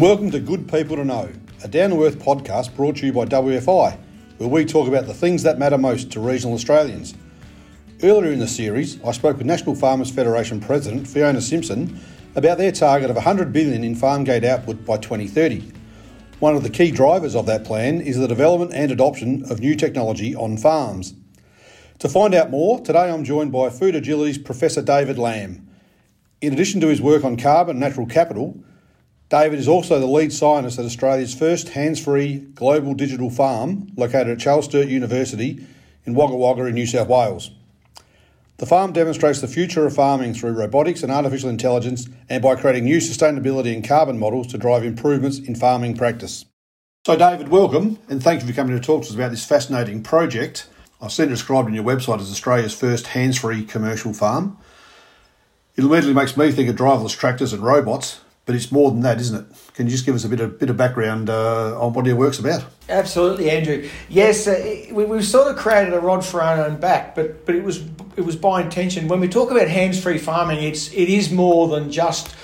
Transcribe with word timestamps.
welcome 0.00 0.30
to 0.30 0.40
Good 0.40 0.66
People 0.66 0.96
to 0.96 1.04
Know, 1.04 1.30
a 1.62 1.68
down 1.68 1.90
to 1.90 2.02
earth 2.04 2.18
podcast 2.18 2.74
brought 2.74 2.96
to 2.96 3.06
you 3.06 3.12
by 3.12 3.26
WFI, 3.26 3.98
where 4.38 4.48
we 4.48 4.64
talk 4.64 4.88
about 4.88 5.06
the 5.06 5.12
things 5.12 5.42
that 5.42 5.58
matter 5.58 5.76
most 5.76 6.10
to 6.12 6.20
regional 6.20 6.54
Australians. 6.54 7.14
Earlier 8.02 8.32
in 8.32 8.38
the 8.38 8.48
series, 8.48 8.98
I 9.04 9.12
spoke 9.12 9.36
with 9.36 9.46
National 9.46 9.74
Farmers 9.74 10.10
Federation 10.10 10.58
President 10.58 11.06
Fiona 11.06 11.42
Simson 11.42 12.00
about 12.34 12.56
their 12.56 12.72
target 12.72 13.10
of 13.10 13.16
100 13.16 13.52
billion 13.52 13.84
in 13.84 13.94
farm 13.94 14.24
gate 14.24 14.42
output 14.42 14.86
by 14.86 14.96
2030. 14.96 15.70
One 16.38 16.56
of 16.56 16.62
the 16.62 16.70
key 16.70 16.90
drivers 16.90 17.36
of 17.36 17.44
that 17.44 17.64
plan 17.64 18.00
is 18.00 18.16
the 18.16 18.26
development 18.26 18.72
and 18.72 18.90
adoption 18.90 19.44
of 19.50 19.60
new 19.60 19.74
technology 19.74 20.34
on 20.34 20.56
farms. 20.56 21.12
To 21.98 22.08
find 22.08 22.34
out 22.34 22.50
more, 22.50 22.80
today 22.80 23.10
I'm 23.10 23.22
joined 23.22 23.52
by 23.52 23.68
Food 23.68 23.94
Agility's 23.94 24.38
Professor 24.38 24.80
David 24.80 25.18
Lamb. 25.18 25.68
In 26.40 26.54
addition 26.54 26.80
to 26.80 26.88
his 26.88 27.02
work 27.02 27.22
on 27.22 27.36
carbon 27.36 27.78
natural 27.78 28.06
capital, 28.06 28.64
David 29.30 29.60
is 29.60 29.68
also 29.68 30.00
the 30.00 30.06
lead 30.06 30.32
scientist 30.32 30.80
at 30.80 30.84
Australia's 30.84 31.36
first 31.36 31.68
hands 31.68 32.02
free 32.02 32.38
global 32.56 32.94
digital 32.94 33.30
farm 33.30 33.86
located 33.96 34.26
at 34.26 34.40
Charles 34.40 34.64
Sturt 34.64 34.88
University 34.88 35.64
in 36.04 36.14
Wagga 36.14 36.34
Wagga 36.34 36.64
in 36.66 36.74
New 36.74 36.84
South 36.84 37.06
Wales. 37.06 37.52
The 38.56 38.66
farm 38.66 38.92
demonstrates 38.92 39.40
the 39.40 39.46
future 39.46 39.86
of 39.86 39.94
farming 39.94 40.34
through 40.34 40.54
robotics 40.54 41.04
and 41.04 41.12
artificial 41.12 41.48
intelligence 41.48 42.08
and 42.28 42.42
by 42.42 42.56
creating 42.56 42.84
new 42.84 42.96
sustainability 42.96 43.72
and 43.72 43.86
carbon 43.86 44.18
models 44.18 44.48
to 44.48 44.58
drive 44.58 44.84
improvements 44.84 45.38
in 45.38 45.54
farming 45.54 45.96
practice. 45.96 46.44
So, 47.06 47.16
David, 47.16 47.50
welcome 47.50 48.00
and 48.08 48.20
thank 48.20 48.40
you 48.40 48.48
for 48.48 48.52
coming 48.52 48.76
to 48.76 48.84
talk 48.84 49.02
to 49.02 49.08
us 49.10 49.14
about 49.14 49.30
this 49.30 49.46
fascinating 49.46 50.02
project. 50.02 50.66
I've 51.00 51.12
seen 51.12 51.26
it 51.26 51.28
described 51.28 51.68
on 51.68 51.74
your 51.74 51.84
website 51.84 52.20
as 52.20 52.32
Australia's 52.32 52.74
first 52.74 53.06
hands 53.06 53.38
free 53.38 53.64
commercial 53.64 54.12
farm. 54.12 54.58
It 55.76 55.84
immediately 55.84 56.14
makes 56.14 56.36
me 56.36 56.50
think 56.50 56.68
of 56.68 56.74
driverless 56.74 57.16
tractors 57.16 57.52
and 57.52 57.62
robots, 57.62 58.20
but 58.50 58.56
it's 58.56 58.72
more 58.72 58.90
than 58.90 59.02
that, 59.02 59.20
isn't 59.20 59.44
it? 59.44 59.74
Can 59.74 59.86
you 59.86 59.92
just 59.92 60.04
give 60.04 60.16
us 60.16 60.24
a 60.24 60.28
bit 60.28 60.40
of 60.40 60.58
bit 60.58 60.70
of 60.70 60.76
background 60.76 61.30
uh, 61.30 61.80
on 61.80 61.92
what 61.92 62.04
your 62.04 62.16
work's 62.16 62.40
about? 62.40 62.64
Absolutely, 62.88 63.48
Andrew. 63.48 63.88
Yes, 64.08 64.48
uh, 64.48 64.86
we, 64.90 65.04
we've 65.04 65.24
sort 65.24 65.46
of 65.46 65.56
created 65.56 65.94
a 65.94 66.00
rod 66.00 66.24
for 66.24 66.42
our 66.42 66.64
own 66.64 66.80
back, 66.80 67.14
but 67.14 67.46
but 67.46 67.54
it 67.54 67.62
was 67.62 67.84
it 68.16 68.22
was 68.22 68.34
by 68.34 68.60
intention. 68.60 69.06
When 69.06 69.20
we 69.20 69.28
talk 69.28 69.52
about 69.52 69.68
hands-free 69.68 70.18
farming, 70.18 70.64
it's 70.64 70.92
it 70.92 71.08
is 71.08 71.30
more 71.30 71.68
than 71.68 71.92
just 71.92 72.34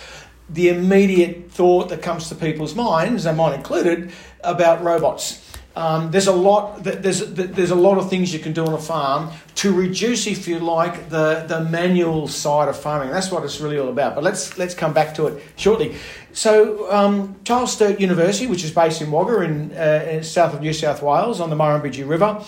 the 0.49 0.69
immediate 0.69 1.51
thought 1.51 1.89
that 1.89 2.03
comes 2.03 2.29
to 2.29 2.37
people's 2.37 2.77
minds, 2.77 3.27
and 3.27 3.37
mine 3.37 3.55
included, 3.55 4.13
about 4.45 4.85
robots. 4.85 5.56
Um, 5.77 6.11
there's 6.11 6.27
a 6.27 6.33
lot. 6.33 6.83
There's 6.83 7.21
there's 7.35 7.71
a 7.71 7.77
lot 7.77 7.99
of 7.99 8.09
things 8.09 8.33
you 8.33 8.39
can 8.39 8.55
do 8.55 8.65
on 8.65 8.73
a 8.73 8.79
farm 8.79 9.31
to 9.57 9.75
reduce, 9.75 10.27
if 10.27 10.49
you 10.49 10.59
like, 10.59 11.11
the, 11.11 11.45
the 11.47 11.61
manual 11.61 12.29
side 12.29 12.69
of 12.69 12.79
farming. 12.79 13.11
That's 13.11 13.31
what 13.31 13.45
it's 13.45 13.61
really 13.61 13.79
all 13.79 13.91
about. 13.91 14.15
But 14.15 14.25
let's 14.25 14.57
let's 14.57 14.75
come 14.75 14.95
back 14.95 15.15
to 15.17 15.27
it 15.27 15.43
shortly. 15.57 15.97
So, 16.33 16.91
um, 16.91 17.37
Charles 17.45 17.73
Sturt 17.73 18.01
University, 18.01 18.47
which 18.47 18.65
is 18.65 18.71
based 18.71 19.03
in 19.03 19.11
Wagga 19.11 19.43
in, 19.43 19.73
uh, 19.73 20.09
in 20.11 20.23
south 20.23 20.55
of 20.55 20.63
New 20.63 20.73
South 20.73 21.03
Wales 21.03 21.41
on 21.41 21.51
the 21.51 21.57
Murrumbidgee 21.57 22.09
River, 22.09 22.43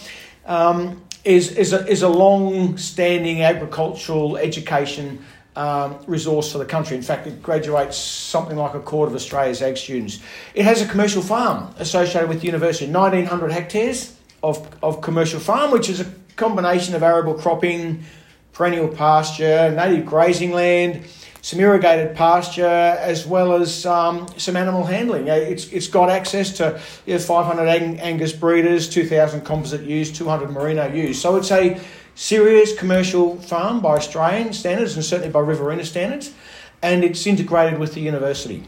um, 0.46 1.02
is 1.24 1.52
is 1.52 1.74
a, 1.74 1.86
is 1.86 2.02
a 2.02 2.08
long-standing 2.08 3.42
agricultural 3.42 4.38
education 4.38 5.22
um, 5.56 5.98
resource 6.06 6.52
for 6.52 6.58
the 6.58 6.64
country. 6.64 6.96
In 6.96 7.02
fact, 7.02 7.26
it 7.26 7.42
graduates 7.42 7.96
something 7.96 8.56
like 8.56 8.74
a 8.74 8.80
quarter 8.80 9.10
of 9.10 9.16
Australia's 9.16 9.60
ag 9.62 9.76
students. 9.76 10.20
It 10.54 10.64
has 10.64 10.82
a 10.82 10.86
commercial 10.86 11.22
farm 11.22 11.74
associated 11.78 12.28
with 12.28 12.40
the 12.40 12.46
university, 12.46 12.86
1,900 12.86 13.50
hectares 13.50 14.16
of, 14.42 14.68
of 14.82 15.00
commercial 15.00 15.40
farm, 15.40 15.72
which 15.72 15.88
is 15.88 16.00
a 16.00 16.06
combination 16.36 16.94
of 16.94 17.02
arable 17.02 17.34
cropping, 17.34 18.04
perennial 18.52 18.88
pasture, 18.88 19.70
native 19.74 20.06
grazing 20.06 20.52
land, 20.52 21.04
some 21.42 21.60
irrigated 21.60 22.16
pasture, 22.16 22.66
as 22.66 23.26
well 23.26 23.54
as 23.54 23.86
um, 23.86 24.26
some 24.36 24.56
animal 24.56 24.84
handling. 24.84 25.28
It's, 25.28 25.72
it's 25.72 25.86
got 25.86 26.10
access 26.10 26.56
to 26.58 26.80
you 27.06 27.14
know, 27.14 27.20
500 27.20 27.68
Angus 27.68 28.32
breeders, 28.32 28.88
2,000 28.88 29.42
composite 29.42 29.82
ewes, 29.82 30.12
200 30.12 30.50
merino 30.50 30.92
ewes. 30.92 31.20
So 31.20 31.36
it's 31.36 31.50
a 31.50 31.80
serious 32.18 32.76
commercial 32.76 33.36
farm 33.36 33.80
by 33.80 33.96
Australian 33.96 34.52
standards 34.52 34.96
and 34.96 35.04
certainly 35.04 35.30
by 35.30 35.38
Riverina 35.38 35.84
standards, 35.84 36.34
and 36.82 37.04
it's 37.04 37.24
integrated 37.28 37.78
with 37.78 37.94
the 37.94 38.00
university. 38.00 38.64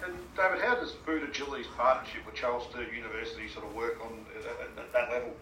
And 0.00 0.14
David, 0.36 0.60
how 0.60 0.76
does 0.76 0.92
Food 1.04 1.24
Agility's 1.24 1.66
partnership 1.76 2.24
with 2.24 2.36
Charles 2.36 2.68
Sturt 2.70 2.92
University 2.94 3.48
sort 3.48 3.66
of 3.66 3.74
work 3.74 3.98
on 4.00 4.12
at, 4.38 4.78
at 4.78 4.92
that 4.92 5.10
level? 5.10 5.34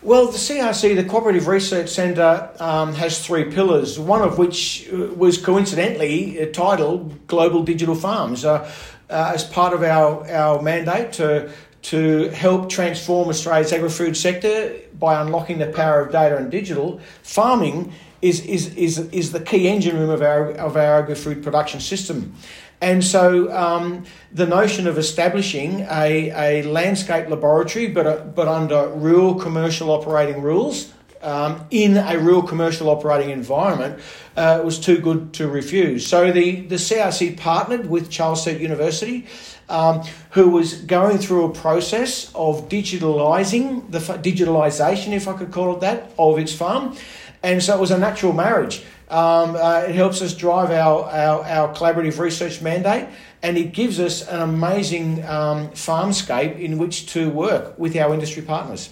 Well, 0.00 0.26
the 0.26 0.38
CRC, 0.38 0.94
the 0.94 1.02
Cooperative 1.02 1.48
Research 1.48 1.88
Centre, 1.88 2.48
um, 2.60 2.94
has 2.94 3.26
three 3.26 3.50
pillars, 3.50 3.98
one 3.98 4.22
of 4.22 4.38
which 4.38 4.88
uh, 4.92 4.96
was 5.14 5.36
coincidentally 5.36 6.48
titled 6.52 7.26
Global 7.26 7.64
Digital 7.64 7.96
Farms. 7.96 8.44
Uh, 8.44 8.70
uh, 9.10 9.32
as 9.34 9.42
part 9.44 9.72
of 9.72 9.82
our, 9.82 10.30
our 10.30 10.60
mandate 10.60 11.12
to 11.14 11.50
to 11.88 12.28
help 12.30 12.68
transform 12.68 13.30
Australia's 13.30 13.72
agri-food 13.72 14.14
sector 14.14 14.76
by 14.98 15.22
unlocking 15.22 15.58
the 15.58 15.68
power 15.68 16.02
of 16.02 16.12
data 16.12 16.36
and 16.36 16.50
digital, 16.50 17.00
farming 17.22 17.90
is, 18.20 18.40
is, 18.44 18.74
is, 18.74 18.98
is 19.10 19.32
the 19.32 19.40
key 19.40 19.68
engine 19.68 19.96
room 19.96 20.10
of 20.10 20.20
our, 20.20 20.50
of 20.52 20.76
our 20.76 20.98
agri-food 20.98 21.42
production 21.42 21.80
system. 21.80 22.34
And 22.82 23.02
so 23.02 23.50
um, 23.56 24.04
the 24.32 24.46
notion 24.46 24.86
of 24.86 24.98
establishing 24.98 25.80
a, 25.90 26.30
a 26.30 26.62
landscape 26.64 27.28
laboratory, 27.30 27.88
but, 27.88 28.06
a, 28.06 28.16
but 28.22 28.48
under 28.48 28.88
real 28.88 29.34
commercial 29.34 29.90
operating 29.90 30.42
rules, 30.42 30.92
um, 31.22 31.66
in 31.70 31.96
a 31.96 32.18
real 32.18 32.42
commercial 32.42 32.88
operating 32.88 33.30
environment 33.30 34.00
uh, 34.36 34.60
was 34.64 34.78
too 34.78 34.98
good 34.98 35.32
to 35.34 35.48
refuse. 35.48 36.06
So 36.06 36.32
the, 36.32 36.62
the 36.62 36.76
CRC 36.76 37.36
partnered 37.36 37.88
with 37.88 38.10
Charles 38.10 38.42
Sturt 38.42 38.60
University 38.60 39.26
um, 39.68 40.02
who 40.30 40.50
was 40.50 40.74
going 40.82 41.18
through 41.18 41.44
a 41.44 41.52
process 41.52 42.32
of 42.34 42.68
digitalising, 42.68 43.90
the 43.90 43.98
digitalisation, 43.98 45.12
if 45.12 45.28
I 45.28 45.34
could 45.34 45.50
call 45.50 45.74
it 45.76 45.80
that, 45.80 46.12
of 46.18 46.38
its 46.38 46.54
farm. 46.54 46.96
And 47.42 47.62
so 47.62 47.76
it 47.76 47.80
was 47.80 47.90
a 47.90 47.98
natural 47.98 48.32
marriage. 48.32 48.84
Um, 49.10 49.56
uh, 49.56 49.84
it 49.88 49.94
helps 49.94 50.20
us 50.20 50.34
drive 50.34 50.70
our, 50.70 51.04
our, 51.04 51.44
our, 51.44 51.74
collaborative 51.74 52.18
research 52.18 52.60
mandate 52.60 53.08
and 53.42 53.56
it 53.56 53.72
gives 53.72 53.98
us 54.00 54.28
an 54.28 54.42
amazing 54.42 55.24
um, 55.24 55.68
farmscape 55.70 56.58
in 56.58 56.76
which 56.76 57.06
to 57.14 57.30
work 57.30 57.78
with 57.78 57.96
our 57.96 58.12
industry 58.12 58.42
partners. 58.42 58.90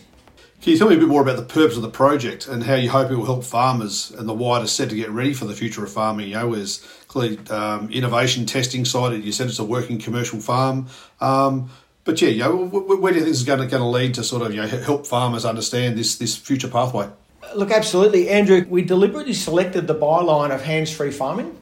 Can 0.61 0.73
you 0.73 0.79
tell 0.79 0.89
me 0.89 0.97
a 0.97 0.99
bit 0.99 1.09
more 1.09 1.23
about 1.23 1.37
the 1.37 1.45
purpose 1.45 1.77
of 1.77 1.83
the 1.83 1.91
project 1.91 2.49
and 2.49 2.63
how 2.65 2.75
you 2.75 2.91
hope 2.91 3.11
it 3.11 3.17
will 3.17 3.27
help 3.27 3.45
farmers 3.45 4.11
and 4.11 4.29
the 4.29 4.35
wider 4.35 4.67
set 4.67 4.91
to 4.91 4.97
get 4.97 5.11
ready 5.11 5.33
for 5.33 5.45
the 5.45 5.55
future 5.55 5.85
of 5.85 5.93
farming? 5.93 6.29
You 6.29 6.35
know, 6.35 6.55
there's 6.55 6.79
clearly 7.07 7.39
um, 7.49 7.91
innovation 7.91 8.47
testing 8.47 8.85
side. 8.85 9.23
You 9.23 9.33
said 9.33 9.49
it's 9.49 9.59
a 9.59 9.65
working 9.65 9.99
commercial 9.99 10.41
farm. 10.41 10.89
Um, 11.21 11.71
but 12.05 12.21
yeah, 12.23 12.29
you 12.29 12.39
know, 12.41 12.57
where 12.67 13.13
do 13.13 13.19
you 13.19 13.25
think 13.25 13.33
this 13.33 13.41
is 13.41 13.45
going 13.45 13.61
to, 13.61 13.67
going 13.67 13.83
to 13.83 13.89
lead 13.89 14.15
to 14.15 14.25
sort 14.25 14.43
of 14.43 14.55
you 14.55 14.63
know, 14.63 14.67
help 14.67 15.07
farmers 15.07 15.45
understand 15.45 15.99
this, 15.99 16.17
this 16.17 16.37
future 16.37 16.69
pathway? 16.69 17.09
Look, 17.55 17.71
absolutely, 17.71 18.29
Andrew. 18.29 18.65
We 18.69 18.83
deliberately 18.83 19.35
selected 19.35 19.87
the 19.87 19.95
byline 19.95 20.53
of 20.53 20.63
hands-free 20.63 21.13
farming. 21.13 21.57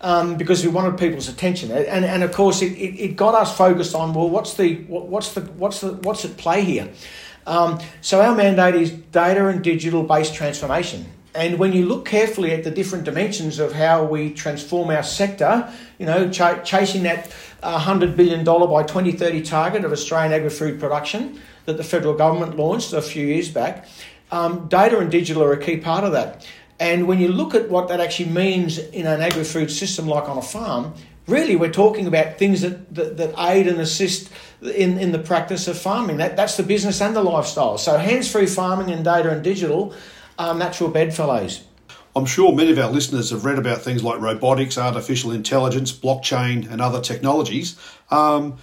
Um, 0.00 0.36
because 0.36 0.62
we 0.62 0.68
wanted 0.68 0.98
people's 0.98 1.30
attention, 1.30 1.70
and 1.70 2.04
and 2.04 2.22
of 2.22 2.30
course 2.30 2.60
it, 2.60 2.72
it, 2.72 3.00
it, 3.00 3.16
got 3.16 3.34
us 3.34 3.56
focused 3.56 3.94
on 3.94 4.12
well, 4.12 4.28
what's 4.28 4.52
the 4.52 4.74
what's 4.84 5.32
the 5.32 5.40
what's 5.40 5.80
the 5.80 5.94
what's 5.94 6.26
at 6.26 6.36
play 6.36 6.60
here? 6.62 6.90
Um, 7.46 7.80
so 8.00 8.20
our 8.20 8.34
mandate 8.34 8.74
is 8.74 8.90
data 8.90 9.46
and 9.48 9.62
digital 9.62 10.02
based 10.02 10.34
transformation. 10.34 11.06
And 11.34 11.58
when 11.58 11.72
you 11.72 11.84
look 11.84 12.04
carefully 12.04 12.52
at 12.52 12.62
the 12.62 12.70
different 12.70 13.04
dimensions 13.04 13.58
of 13.58 13.72
how 13.72 14.04
we 14.04 14.32
transform 14.32 14.90
our 14.90 15.02
sector, 15.02 15.68
you 15.98 16.06
know, 16.06 16.30
ch- 16.30 16.64
chasing 16.64 17.02
that 17.02 17.30
$100 17.62 18.16
billion 18.16 18.44
by 18.44 18.84
2030 18.84 19.42
target 19.42 19.84
of 19.84 19.90
Australian 19.90 20.32
agri-food 20.32 20.78
production 20.78 21.40
that 21.66 21.76
the 21.76 21.82
federal 21.82 22.14
government 22.14 22.56
launched 22.56 22.92
a 22.92 23.02
few 23.02 23.26
years 23.26 23.48
back, 23.48 23.88
um, 24.30 24.68
data 24.68 24.98
and 24.98 25.10
digital 25.10 25.42
are 25.42 25.52
a 25.52 25.58
key 25.58 25.78
part 25.78 26.04
of 26.04 26.12
that. 26.12 26.46
And 26.78 27.08
when 27.08 27.18
you 27.18 27.28
look 27.28 27.54
at 27.54 27.68
what 27.68 27.88
that 27.88 28.00
actually 28.00 28.30
means 28.30 28.78
in 28.78 29.06
an 29.06 29.20
agri-food 29.20 29.70
system 29.70 30.06
like 30.06 30.28
on 30.28 30.38
a 30.38 30.42
farm, 30.42 30.94
really 31.26 31.56
we're 31.56 31.72
talking 31.72 32.06
about 32.06 32.38
things 32.38 32.60
that, 32.60 32.94
that, 32.94 33.16
that, 33.16 33.34
aid 33.38 33.66
and 33.66 33.80
assist 33.80 34.30
in, 34.62 34.98
in 34.98 35.12
the 35.12 35.18
practice 35.18 35.68
of 35.68 35.78
farming. 35.78 36.18
That, 36.18 36.36
that's 36.36 36.56
the 36.56 36.62
business 36.62 37.00
and 37.00 37.16
the 37.16 37.22
lifestyle. 37.22 37.78
So 37.78 37.96
hands-free 37.98 38.46
farming 38.46 38.90
and 38.90 39.04
data 39.04 39.30
and 39.30 39.42
digital 39.42 39.94
are 40.38 40.54
natural 40.54 40.90
bedfellows. 40.90 41.64
I'm 42.16 42.26
sure 42.26 42.54
many 42.54 42.70
of 42.70 42.78
our 42.78 42.90
listeners 42.90 43.30
have 43.30 43.44
read 43.44 43.58
about 43.58 43.82
things 43.82 44.04
like 44.04 44.20
robotics, 44.20 44.78
artificial 44.78 45.32
intelligence, 45.32 45.92
blockchain, 45.92 46.70
and 46.70 46.80
other 46.80 47.00
technologies. 47.00 47.76
Um, 48.10 48.58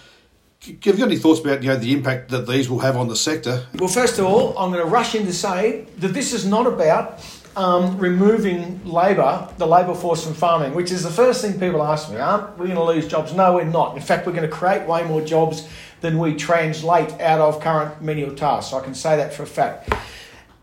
have 0.61 0.85
you 0.85 0.93
got 0.93 1.07
any 1.07 1.17
thoughts 1.17 1.39
about 1.39 1.63
you 1.63 1.69
know 1.69 1.75
the 1.75 1.91
impact 1.91 2.29
that 2.29 2.47
these 2.47 2.69
will 2.69 2.79
have 2.79 2.95
on 2.95 3.07
the 3.07 3.15
sector? 3.15 3.65
Well, 3.75 3.89
first 3.89 4.19
of 4.19 4.25
all, 4.25 4.57
I'm 4.57 4.71
going 4.71 4.83
to 4.83 4.89
rush 4.89 5.15
in 5.15 5.25
to 5.25 5.33
say 5.33 5.87
that 5.97 6.09
this 6.09 6.33
is 6.33 6.45
not 6.45 6.67
about 6.67 7.19
um, 7.55 7.97
removing 7.97 8.83
labour, 8.85 9.47
the 9.57 9.67
labour 9.67 9.93
force 9.93 10.23
from 10.23 10.33
farming, 10.33 10.73
which 10.73 10.91
is 10.91 11.03
the 11.03 11.09
first 11.09 11.41
thing 11.41 11.59
people 11.59 11.83
ask 11.83 12.09
me, 12.09 12.17
aren't 12.17 12.57
we 12.57 12.67
going 12.67 12.77
to 12.77 12.83
lose 12.83 13.07
jobs? 13.07 13.33
No, 13.33 13.55
we're 13.55 13.65
not. 13.65 13.95
In 13.95 14.01
fact, 14.01 14.25
we're 14.25 14.33
going 14.33 14.49
to 14.49 14.55
create 14.55 14.87
way 14.87 15.03
more 15.03 15.21
jobs 15.21 15.67
than 16.01 16.17
we 16.17 16.35
translate 16.35 17.11
out 17.19 17.39
of 17.39 17.61
current 17.61 18.01
menial 18.01 18.33
tasks. 18.35 18.71
So 18.71 18.77
I 18.77 18.81
can 18.81 18.95
say 18.95 19.17
that 19.17 19.33
for 19.33 19.43
a 19.43 19.47
fact. 19.47 19.93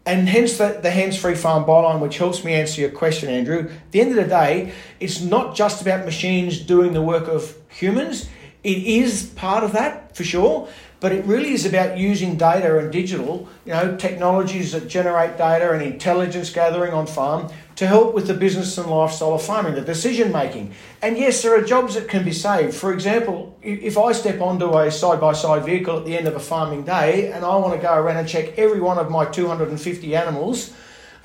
And 0.06 0.26
hence 0.26 0.56
the, 0.56 0.78
the 0.82 0.90
hands 0.90 1.18
free 1.18 1.34
farm 1.34 1.64
byline, 1.64 2.00
which 2.00 2.16
helps 2.16 2.42
me 2.42 2.54
answer 2.54 2.80
your 2.80 2.90
question, 2.90 3.28
Andrew. 3.28 3.68
At 3.70 3.92
the 3.92 4.00
end 4.00 4.10
of 4.10 4.16
the 4.16 4.24
day, 4.24 4.72
it's 5.00 5.20
not 5.20 5.54
just 5.54 5.82
about 5.82 6.06
machines 6.06 6.58
doing 6.58 6.94
the 6.94 7.02
work 7.02 7.28
of 7.28 7.54
humans, 7.68 8.28
it 8.64 8.78
is 8.78 9.26
part 9.36 9.62
of 9.62 9.72
that 9.72 10.16
for 10.16 10.24
sure, 10.24 10.68
but 11.00 11.12
it 11.12 11.24
really 11.24 11.52
is 11.52 11.64
about 11.64 11.96
using 11.96 12.36
data 12.36 12.78
and 12.78 12.90
digital, 12.90 13.48
you 13.64 13.72
know, 13.72 13.96
technologies 13.96 14.72
that 14.72 14.88
generate 14.88 15.38
data 15.38 15.72
and 15.72 15.82
intelligence 15.82 16.50
gathering 16.50 16.92
on 16.92 17.06
farm 17.06 17.48
to 17.76 17.86
help 17.86 18.14
with 18.14 18.26
the 18.26 18.34
business 18.34 18.76
and 18.76 18.90
lifestyle 18.90 19.34
of 19.34 19.42
farming, 19.42 19.76
the 19.76 19.80
decision 19.80 20.32
making. 20.32 20.74
And 21.00 21.16
yes, 21.16 21.42
there 21.42 21.56
are 21.56 21.62
jobs 21.62 21.94
that 21.94 22.08
can 22.08 22.24
be 22.24 22.32
saved. 22.32 22.74
For 22.74 22.92
example, 22.92 23.56
if 23.62 23.96
I 23.96 24.10
step 24.10 24.40
onto 24.40 24.76
a 24.76 24.90
side 24.90 25.20
by 25.20 25.32
side 25.34 25.64
vehicle 25.64 25.98
at 25.98 26.04
the 26.04 26.16
end 26.18 26.26
of 26.26 26.34
a 26.34 26.40
farming 26.40 26.82
day 26.84 27.30
and 27.30 27.44
I 27.44 27.54
want 27.56 27.74
to 27.74 27.80
go 27.80 27.94
around 27.94 28.16
and 28.16 28.28
check 28.28 28.58
every 28.58 28.80
one 28.80 28.98
of 28.98 29.10
my 29.10 29.24
250 29.24 30.16
animals 30.16 30.74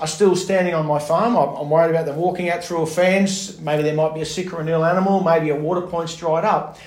are 0.00 0.06
still 0.06 0.36
standing 0.36 0.74
on 0.74 0.86
my 0.86 0.98
farm, 0.98 1.36
I'm 1.36 1.70
worried 1.70 1.90
about 1.90 2.06
them 2.06 2.16
walking 2.16 2.50
out 2.50 2.64
through 2.64 2.82
a 2.82 2.86
fence, 2.86 3.58
maybe 3.60 3.84
there 3.84 3.94
might 3.94 4.12
be 4.12 4.20
a 4.20 4.26
sick 4.26 4.52
or 4.52 4.60
an 4.60 4.68
ill 4.68 4.84
animal, 4.84 5.22
maybe 5.22 5.50
a 5.50 5.56
water 5.56 5.82
point's 5.82 6.16
dried 6.16 6.44
up. 6.44 6.78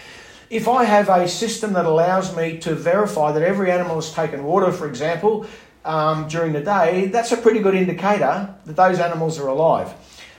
If 0.49 0.67
I 0.67 0.85
have 0.85 1.09
a 1.09 1.27
system 1.27 1.73
that 1.73 1.85
allows 1.85 2.35
me 2.35 2.57
to 2.59 2.73
verify 2.73 3.33
that 3.33 3.44
every 3.44 3.69
animal 3.69 3.95
has 3.95 4.13
taken 4.13 4.45
water, 4.45 4.71
for 4.71 4.88
example, 4.88 5.45
um, 5.83 6.27
during 6.29 6.53
the 6.53 6.61
day, 6.61 7.07
that's 7.07 7.33
a 7.33 7.38
pretty 7.38 7.59
good 7.59 7.75
indicator 7.75 8.55
that 8.65 8.75
those 8.75 8.99
animals 8.99 9.39
are 9.39 9.47
alive. 9.47 9.94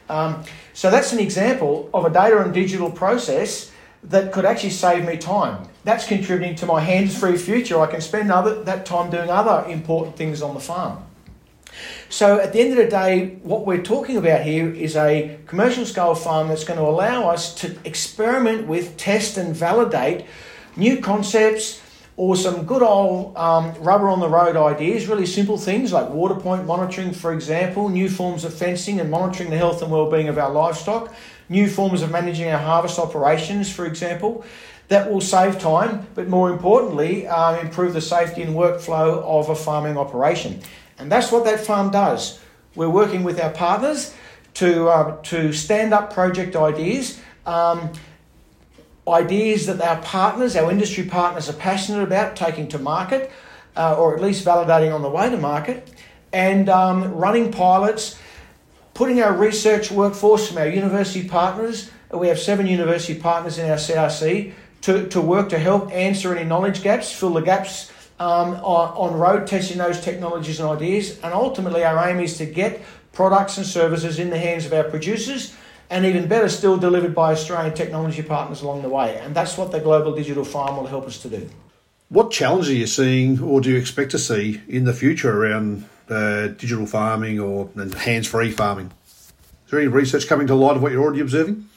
Um, 0.08 0.44
so 0.72 0.90
that's 0.90 1.12
an 1.12 1.18
example 1.18 1.90
of 1.92 2.06
a 2.06 2.10
data 2.10 2.40
and 2.40 2.54
digital 2.54 2.90
process 2.90 3.70
that 4.04 4.32
could 4.32 4.46
actually 4.46 4.70
save 4.70 5.04
me 5.04 5.18
time. 5.18 5.68
That's 5.84 6.06
contributing 6.06 6.54
to 6.56 6.66
my 6.66 6.80
hands-free 6.80 7.36
future. 7.36 7.80
I 7.80 7.86
can 7.86 8.00
spend 8.00 8.32
other, 8.32 8.62
that 8.64 8.86
time 8.86 9.10
doing 9.10 9.28
other 9.28 9.68
important 9.68 10.16
things 10.16 10.40
on 10.40 10.54
the 10.54 10.60
farm. 10.60 11.04
So 12.08 12.38
at 12.40 12.52
the 12.52 12.60
end 12.60 12.70
of 12.70 12.76
the 12.76 12.88
day, 12.88 13.38
what 13.42 13.66
we're 13.66 13.82
talking 13.82 14.16
about 14.16 14.42
here 14.42 14.70
is 14.70 14.96
a 14.96 15.38
commercial 15.46 15.84
scale 15.84 16.14
farm 16.14 16.48
that's 16.48 16.64
going 16.64 16.78
to 16.78 16.86
allow 16.86 17.28
us 17.28 17.54
to 17.56 17.76
experiment 17.84 18.66
with, 18.66 18.96
test 18.96 19.36
and 19.36 19.54
validate 19.54 20.24
new 20.76 21.00
concepts 21.00 21.82
or 22.18 22.34
some 22.34 22.64
good 22.64 22.82
old 22.82 23.36
um, 23.36 23.72
rubber 23.80 24.08
on 24.08 24.18
the 24.18 24.28
road 24.28 24.56
ideas, 24.56 25.06
really 25.06 25.24
simple 25.24 25.56
things 25.56 25.92
like 25.92 26.10
water 26.10 26.34
point 26.34 26.66
monitoring, 26.66 27.12
for 27.12 27.32
example, 27.32 27.88
new 27.88 28.08
forms 28.08 28.44
of 28.44 28.52
fencing 28.52 28.98
and 28.98 29.08
monitoring 29.08 29.50
the 29.50 29.56
health 29.56 29.82
and 29.82 29.92
well-being 29.92 30.28
of 30.28 30.36
our 30.36 30.50
livestock, 30.50 31.14
new 31.48 31.68
forms 31.68 32.02
of 32.02 32.10
managing 32.10 32.50
our 32.50 32.58
harvest 32.58 32.98
operations, 32.98 33.72
for 33.72 33.86
example. 33.86 34.44
That 34.88 35.12
will 35.12 35.20
save 35.20 35.60
time, 35.60 36.08
but 36.14 36.28
more 36.28 36.50
importantly, 36.50 37.26
uh, 37.26 37.60
improve 37.60 37.92
the 37.92 38.00
safety 38.00 38.42
and 38.42 38.56
workflow 38.56 39.22
of 39.22 39.50
a 39.50 39.54
farming 39.54 39.96
operation. 39.96 40.60
And 40.98 41.10
that's 41.10 41.30
what 41.30 41.44
that 41.44 41.60
farm 41.60 41.90
does. 41.90 42.40
We're 42.74 42.90
working 42.90 43.22
with 43.22 43.40
our 43.40 43.50
partners 43.50 44.14
to, 44.54 44.88
uh, 44.88 45.22
to 45.22 45.52
stand 45.52 45.94
up 45.94 46.12
project 46.12 46.56
ideas, 46.56 47.20
um, 47.46 47.92
ideas 49.06 49.66
that 49.66 49.80
our 49.80 50.02
partners, 50.02 50.56
our 50.56 50.70
industry 50.70 51.04
partners, 51.04 51.48
are 51.48 51.54
passionate 51.54 52.02
about 52.02 52.36
taking 52.36 52.68
to 52.68 52.78
market, 52.78 53.30
uh, 53.76 53.96
or 53.96 54.14
at 54.16 54.22
least 54.22 54.44
validating 54.44 54.92
on 54.92 55.02
the 55.02 55.08
way 55.08 55.30
to 55.30 55.36
market, 55.36 55.92
and 56.32 56.68
um, 56.68 57.14
running 57.14 57.52
pilots, 57.52 58.18
putting 58.94 59.22
our 59.22 59.32
research 59.32 59.90
workforce 59.90 60.48
from 60.48 60.58
our 60.58 60.68
university 60.68 61.26
partners. 61.26 61.90
We 62.12 62.28
have 62.28 62.38
seven 62.38 62.66
university 62.66 63.18
partners 63.18 63.58
in 63.58 63.70
our 63.70 63.76
CRC 63.76 64.52
to, 64.82 65.08
to 65.08 65.20
work 65.20 65.48
to 65.50 65.58
help 65.58 65.92
answer 65.92 66.34
any 66.34 66.48
knowledge 66.48 66.82
gaps, 66.82 67.12
fill 67.12 67.34
the 67.34 67.40
gaps 67.40 67.92
um, 68.18 68.54
on, 68.56 69.18
road 69.18 69.46
testing 69.46 69.78
those 69.78 70.00
technologies 70.00 70.60
and 70.60 70.68
ideas. 70.68 71.18
And 71.22 71.32
ultimately, 71.32 71.84
our 71.84 72.08
aim 72.08 72.20
is 72.20 72.36
to 72.38 72.46
get 72.46 72.82
products 73.12 73.56
and 73.58 73.66
services 73.66 74.18
in 74.18 74.30
the 74.30 74.38
hands 74.38 74.66
of 74.66 74.72
our 74.72 74.84
producers 74.84 75.54
and 75.90 76.04
even 76.04 76.28
better 76.28 76.48
still 76.48 76.76
delivered 76.76 77.14
by 77.14 77.32
Australian 77.32 77.74
technology 77.74 78.22
partners 78.22 78.62
along 78.62 78.82
the 78.82 78.88
way. 78.88 79.18
And 79.18 79.34
that's 79.34 79.56
what 79.56 79.72
the 79.72 79.80
Global 79.80 80.14
Digital 80.14 80.44
Farm 80.44 80.76
will 80.76 80.86
help 80.86 81.06
us 81.06 81.20
to 81.22 81.28
do. 81.28 81.48
What 82.10 82.30
challenges 82.30 82.70
are 82.70 82.74
you 82.74 82.86
seeing 82.86 83.40
or 83.40 83.60
do 83.60 83.70
you 83.70 83.76
expect 83.76 84.10
to 84.12 84.18
see 84.18 84.60
in 84.68 84.84
the 84.84 84.92
future 84.92 85.42
around 85.42 85.84
uh, 86.08 86.48
digital 86.48 86.86
farming 86.86 87.38
or 87.38 87.70
hands 87.98 88.26
free 88.26 88.50
farming? 88.50 88.92
Is 89.06 89.70
there 89.70 89.80
any 89.80 89.88
research 89.88 90.26
coming 90.26 90.46
to 90.46 90.54
light 90.54 90.76
of 90.76 90.82
what 90.82 90.92
you're 90.92 91.02
already 91.02 91.20
observing? 91.20 91.67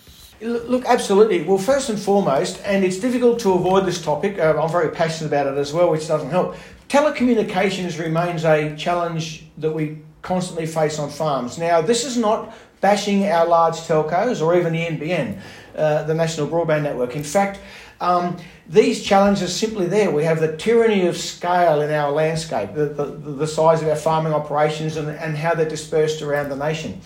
Look, 0.41 0.85
absolutely. 0.85 1.43
Well, 1.43 1.59
first 1.59 1.89
and 1.89 1.99
foremost, 1.99 2.59
and 2.65 2.83
it's 2.83 2.97
difficult 2.97 3.39
to 3.41 3.53
avoid 3.53 3.85
this 3.85 4.01
topic, 4.01 4.39
uh, 4.39 4.59
I'm 4.59 4.71
very 4.71 4.89
passionate 4.89 5.27
about 5.27 5.45
it 5.45 5.57
as 5.57 5.71
well, 5.71 5.91
which 5.91 6.07
doesn't 6.07 6.31
help. 6.31 6.55
Telecommunications 6.89 7.99
remains 7.99 8.43
a 8.43 8.75
challenge 8.75 9.45
that 9.59 9.71
we 9.71 9.99
constantly 10.23 10.65
face 10.65 10.97
on 10.97 11.11
farms. 11.11 11.59
Now, 11.59 11.81
this 11.81 12.03
is 12.03 12.17
not 12.17 12.55
bashing 12.81 13.27
our 13.27 13.45
large 13.45 13.75
telcos 13.75 14.41
or 14.41 14.57
even 14.57 14.73
the 14.73 14.79
NBN, 14.79 15.39
uh, 15.75 16.03
the 16.03 16.15
National 16.15 16.47
Broadband 16.47 16.83
Network. 16.83 17.15
In 17.15 17.23
fact, 17.23 17.59
um, 17.99 18.35
these 18.67 19.03
challenges 19.03 19.43
are 19.43 19.47
simply 19.47 19.85
there. 19.85 20.09
We 20.09 20.23
have 20.23 20.39
the 20.39 20.57
tyranny 20.57 21.05
of 21.05 21.17
scale 21.17 21.81
in 21.81 21.91
our 21.91 22.11
landscape, 22.11 22.73
the, 22.73 22.85
the, 22.85 23.05
the 23.05 23.47
size 23.47 23.83
of 23.83 23.89
our 23.89 23.95
farming 23.95 24.33
operations 24.33 24.97
and, 24.97 25.07
and 25.07 25.37
how 25.37 25.53
they're 25.53 25.69
dispersed 25.69 26.23
around 26.23 26.49
the 26.49 26.55
nation. 26.55 26.99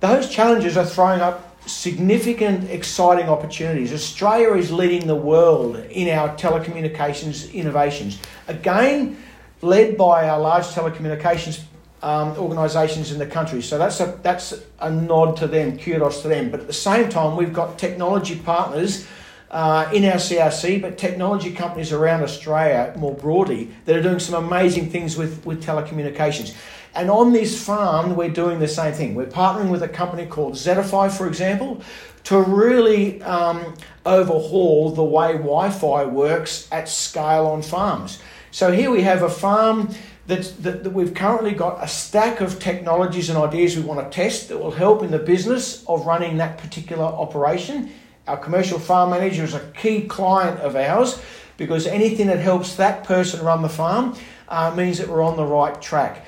Those 0.00 0.30
challenges 0.30 0.78
are 0.78 0.86
throwing 0.86 1.20
up 1.20 1.53
significant, 1.66 2.70
exciting 2.70 3.28
opportunities. 3.28 3.92
Australia 3.92 4.54
is 4.54 4.70
leading 4.70 5.06
the 5.06 5.16
world 5.16 5.76
in 5.76 6.08
our 6.16 6.34
telecommunications 6.36 7.52
innovations. 7.52 8.18
Again, 8.48 9.16
led 9.62 9.96
by 9.96 10.28
our 10.28 10.38
large 10.40 10.64
telecommunications 10.66 11.62
um, 12.02 12.36
organisations 12.36 13.12
in 13.12 13.18
the 13.18 13.26
country. 13.26 13.62
So 13.62 13.78
that's 13.78 13.98
a, 14.00 14.18
that's 14.22 14.52
a 14.80 14.90
nod 14.90 15.38
to 15.38 15.46
them, 15.46 15.78
kudos 15.78 16.20
to 16.22 16.28
them. 16.28 16.50
But 16.50 16.60
at 16.60 16.66
the 16.66 16.72
same 16.72 17.08
time, 17.08 17.34
we've 17.36 17.52
got 17.52 17.78
technology 17.78 18.38
partners 18.38 19.06
uh, 19.50 19.88
in 19.94 20.04
our 20.04 20.16
CRC, 20.16 20.82
but 20.82 20.98
technology 20.98 21.52
companies 21.52 21.92
around 21.92 22.22
Australia 22.22 22.92
more 22.98 23.14
broadly 23.14 23.70
that 23.86 23.96
are 23.96 24.02
doing 24.02 24.18
some 24.18 24.44
amazing 24.44 24.90
things 24.90 25.16
with, 25.16 25.46
with 25.46 25.64
telecommunications. 25.64 26.54
And 26.94 27.10
on 27.10 27.32
this 27.32 27.60
farm, 27.62 28.14
we're 28.14 28.30
doing 28.30 28.60
the 28.60 28.68
same 28.68 28.94
thing. 28.94 29.14
We're 29.14 29.26
partnering 29.26 29.70
with 29.70 29.82
a 29.82 29.88
company 29.88 30.26
called 30.26 30.54
Zetifi, 30.54 31.10
for 31.10 31.26
example, 31.26 31.82
to 32.24 32.40
really 32.40 33.20
um, 33.22 33.74
overhaul 34.06 34.90
the 34.90 35.04
way 35.04 35.32
Wi 35.32 35.70
Fi 35.70 36.04
works 36.04 36.68
at 36.70 36.88
scale 36.88 37.46
on 37.46 37.62
farms. 37.62 38.20
So 38.50 38.70
here 38.70 38.90
we 38.90 39.02
have 39.02 39.22
a 39.22 39.28
farm 39.28 39.92
that, 40.26 40.54
that, 40.62 40.92
we've 40.92 41.12
currently 41.12 41.52
got 41.52 41.82
a 41.82 41.88
stack 41.88 42.40
of 42.40 42.58
technologies 42.58 43.28
and 43.28 43.36
ideas 43.36 43.76
we 43.76 43.82
want 43.82 44.00
to 44.10 44.14
test 44.14 44.48
that 44.48 44.58
will 44.58 44.70
help 44.70 45.02
in 45.02 45.10
the 45.10 45.18
business 45.18 45.84
of 45.86 46.06
running 46.06 46.38
that 46.38 46.56
particular 46.58 47.04
operation. 47.04 47.90
Our 48.26 48.38
commercial 48.38 48.78
farm 48.78 49.10
manager 49.10 49.44
is 49.44 49.54
a 49.54 49.60
key 49.76 50.02
client 50.02 50.60
of 50.60 50.76
ours 50.76 51.20
because 51.56 51.86
anything 51.86 52.28
that 52.28 52.38
helps 52.38 52.76
that 52.76 53.04
person 53.04 53.44
run 53.44 53.60
the 53.60 53.68
farm 53.68 54.16
uh, 54.48 54.72
means 54.74 54.98
that 54.98 55.08
we're 55.08 55.22
on 55.22 55.36
the 55.36 55.44
right 55.44 55.80
track. 55.82 56.24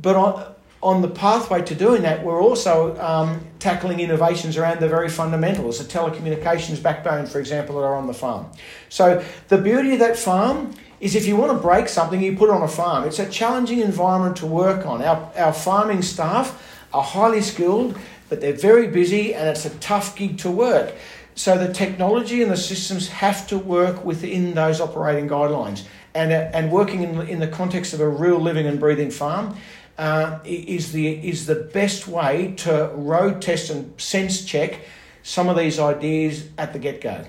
But 0.00 0.16
on, 0.16 0.54
on 0.82 1.00
the 1.00 1.08
pathway 1.08 1.62
to 1.62 1.74
doing 1.74 2.02
that, 2.02 2.22
we're 2.22 2.42
also 2.42 2.98
um, 3.00 3.40
tackling 3.58 4.00
innovations 4.00 4.56
around 4.56 4.80
the 4.80 4.88
very 4.88 5.08
fundamentals, 5.08 5.78
the 5.78 5.84
telecommunications 5.84 6.82
backbone, 6.82 7.26
for 7.26 7.40
example, 7.40 7.76
that 7.76 7.86
are 7.86 7.96
on 7.96 8.06
the 8.06 8.14
farm. 8.14 8.46
So 8.90 9.24
the 9.48 9.58
beauty 9.58 9.94
of 9.94 10.00
that 10.00 10.18
farm 10.18 10.74
is 11.00 11.14
if 11.14 11.26
you 11.26 11.36
want 11.36 11.52
to 11.52 11.58
break 11.58 11.88
something, 11.88 12.22
you 12.22 12.36
put 12.36 12.50
it 12.50 12.52
on 12.52 12.62
a 12.62 12.68
farm. 12.68 13.04
It's 13.04 13.18
a 13.18 13.28
challenging 13.28 13.80
environment 13.80 14.36
to 14.38 14.46
work 14.46 14.86
on. 14.86 15.02
Our, 15.02 15.32
our 15.36 15.52
farming 15.52 16.02
staff 16.02 16.62
are 16.92 17.02
highly 17.02 17.40
skilled, 17.40 17.98
but 18.28 18.40
they're 18.40 18.52
very 18.52 18.88
busy 18.88 19.34
and 19.34 19.48
it's 19.48 19.64
a 19.64 19.70
tough 19.78 20.16
gig 20.16 20.38
to 20.38 20.50
work. 20.50 20.94
So 21.34 21.58
the 21.58 21.72
technology 21.72 22.42
and 22.42 22.50
the 22.50 22.56
systems 22.56 23.08
have 23.08 23.46
to 23.48 23.58
work 23.58 24.04
within 24.04 24.54
those 24.54 24.80
operating 24.80 25.28
guidelines. 25.28 25.84
And, 26.14 26.30
uh, 26.30 26.50
and 26.54 26.70
working 26.70 27.02
in, 27.02 27.20
in 27.28 27.40
the 27.40 27.48
context 27.48 27.92
of 27.92 28.00
a 28.00 28.08
real 28.08 28.38
living 28.38 28.66
and 28.66 28.78
breathing 28.78 29.10
farm, 29.10 29.56
uh, 29.98 30.38
is 30.44 30.92
the 30.92 31.08
is 31.08 31.46
the 31.46 31.54
best 31.54 32.08
way 32.08 32.54
to 32.58 32.90
road 32.94 33.40
test 33.40 33.70
and 33.70 33.98
sense 34.00 34.44
check 34.44 34.80
some 35.22 35.48
of 35.48 35.56
these 35.56 35.78
ideas 35.78 36.48
at 36.58 36.72
the 36.72 36.78
get 36.78 37.00
go. 37.00 37.24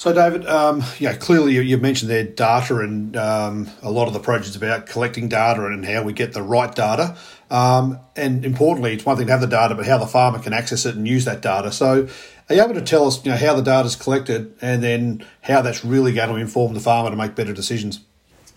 So, 0.00 0.14
David, 0.14 0.46
um, 0.46 0.82
yeah, 0.98 1.12
clearly 1.12 1.60
you, 1.60 1.76
mentioned 1.76 2.10
there 2.10 2.24
data, 2.24 2.78
and 2.78 3.14
um, 3.18 3.68
a 3.82 3.90
lot 3.90 4.06
of 4.08 4.14
the 4.14 4.18
project's 4.18 4.56
about 4.56 4.86
collecting 4.86 5.28
data 5.28 5.66
and 5.66 5.84
how 5.84 6.02
we 6.02 6.14
get 6.14 6.32
the 6.32 6.42
right 6.42 6.74
data. 6.74 7.18
Um, 7.50 7.98
and 8.16 8.42
importantly, 8.42 8.94
it's 8.94 9.04
one 9.04 9.18
thing 9.18 9.26
to 9.26 9.32
have 9.32 9.42
the 9.42 9.46
data, 9.46 9.74
but 9.74 9.84
how 9.84 9.98
the 9.98 10.06
farmer 10.06 10.38
can 10.38 10.54
access 10.54 10.86
it 10.86 10.96
and 10.96 11.06
use 11.06 11.26
that 11.26 11.42
data. 11.42 11.70
So, 11.70 12.08
are 12.48 12.54
you 12.54 12.62
able 12.62 12.72
to 12.74 12.80
tell 12.80 13.06
us, 13.06 13.22
you 13.26 13.30
know, 13.30 13.36
how 13.36 13.52
the 13.52 13.60
data 13.60 13.88
is 13.88 13.94
collected, 13.94 14.54
and 14.62 14.82
then 14.82 15.26
how 15.42 15.60
that's 15.60 15.84
really 15.84 16.14
going 16.14 16.30
to 16.30 16.36
inform 16.36 16.72
the 16.72 16.80
farmer 16.80 17.10
to 17.10 17.16
make 17.16 17.34
better 17.34 17.52
decisions? 17.52 18.00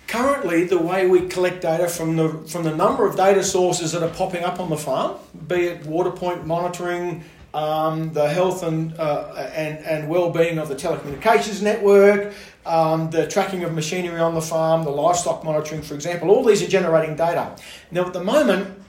Currently, 0.08 0.66
the 0.66 0.78
way 0.78 1.08
we 1.08 1.28
collect 1.28 1.62
data 1.62 1.88
from 1.88 2.16
the 2.18 2.30
from 2.48 2.64
the 2.64 2.76
number 2.76 3.08
of 3.08 3.16
data 3.16 3.44
sources 3.44 3.94
that 3.94 4.04
are 4.04 4.10
popping 4.10 4.44
up 4.44 4.60
on 4.60 4.70
the 4.70 4.78
farm, 4.78 5.18
be 5.48 5.68
it 5.68 5.86
water 5.86 6.12
point 6.12 6.46
monitoring, 6.46 7.24
um, 7.54 8.12
the 8.14 8.28
health 8.28 8.64
and, 8.64 8.98
uh, 9.00 9.34
and, 9.56 9.78
and 9.86 10.10
well-being 10.10 10.58
of 10.58 10.68
the 10.70 10.76
telecommunications 10.76 11.62
network, 11.62 12.34
um, 12.66 13.10
the 13.12 13.28
tracking 13.28 13.64
of 13.64 13.74
machinery 13.74 14.20
on 14.20 14.34
the 14.34 14.42
farm, 14.42 14.84
the 14.84 14.90
livestock 14.90 15.44
monitoring, 15.44 15.82
for 15.82 15.94
example, 15.94 16.30
all 16.30 16.44
these 16.44 16.64
are 16.64 16.68
generating 16.68 17.16
data. 17.16 17.56
Now, 17.92 18.06
at 18.06 18.14
the 18.14 18.24
moment, 18.24 18.80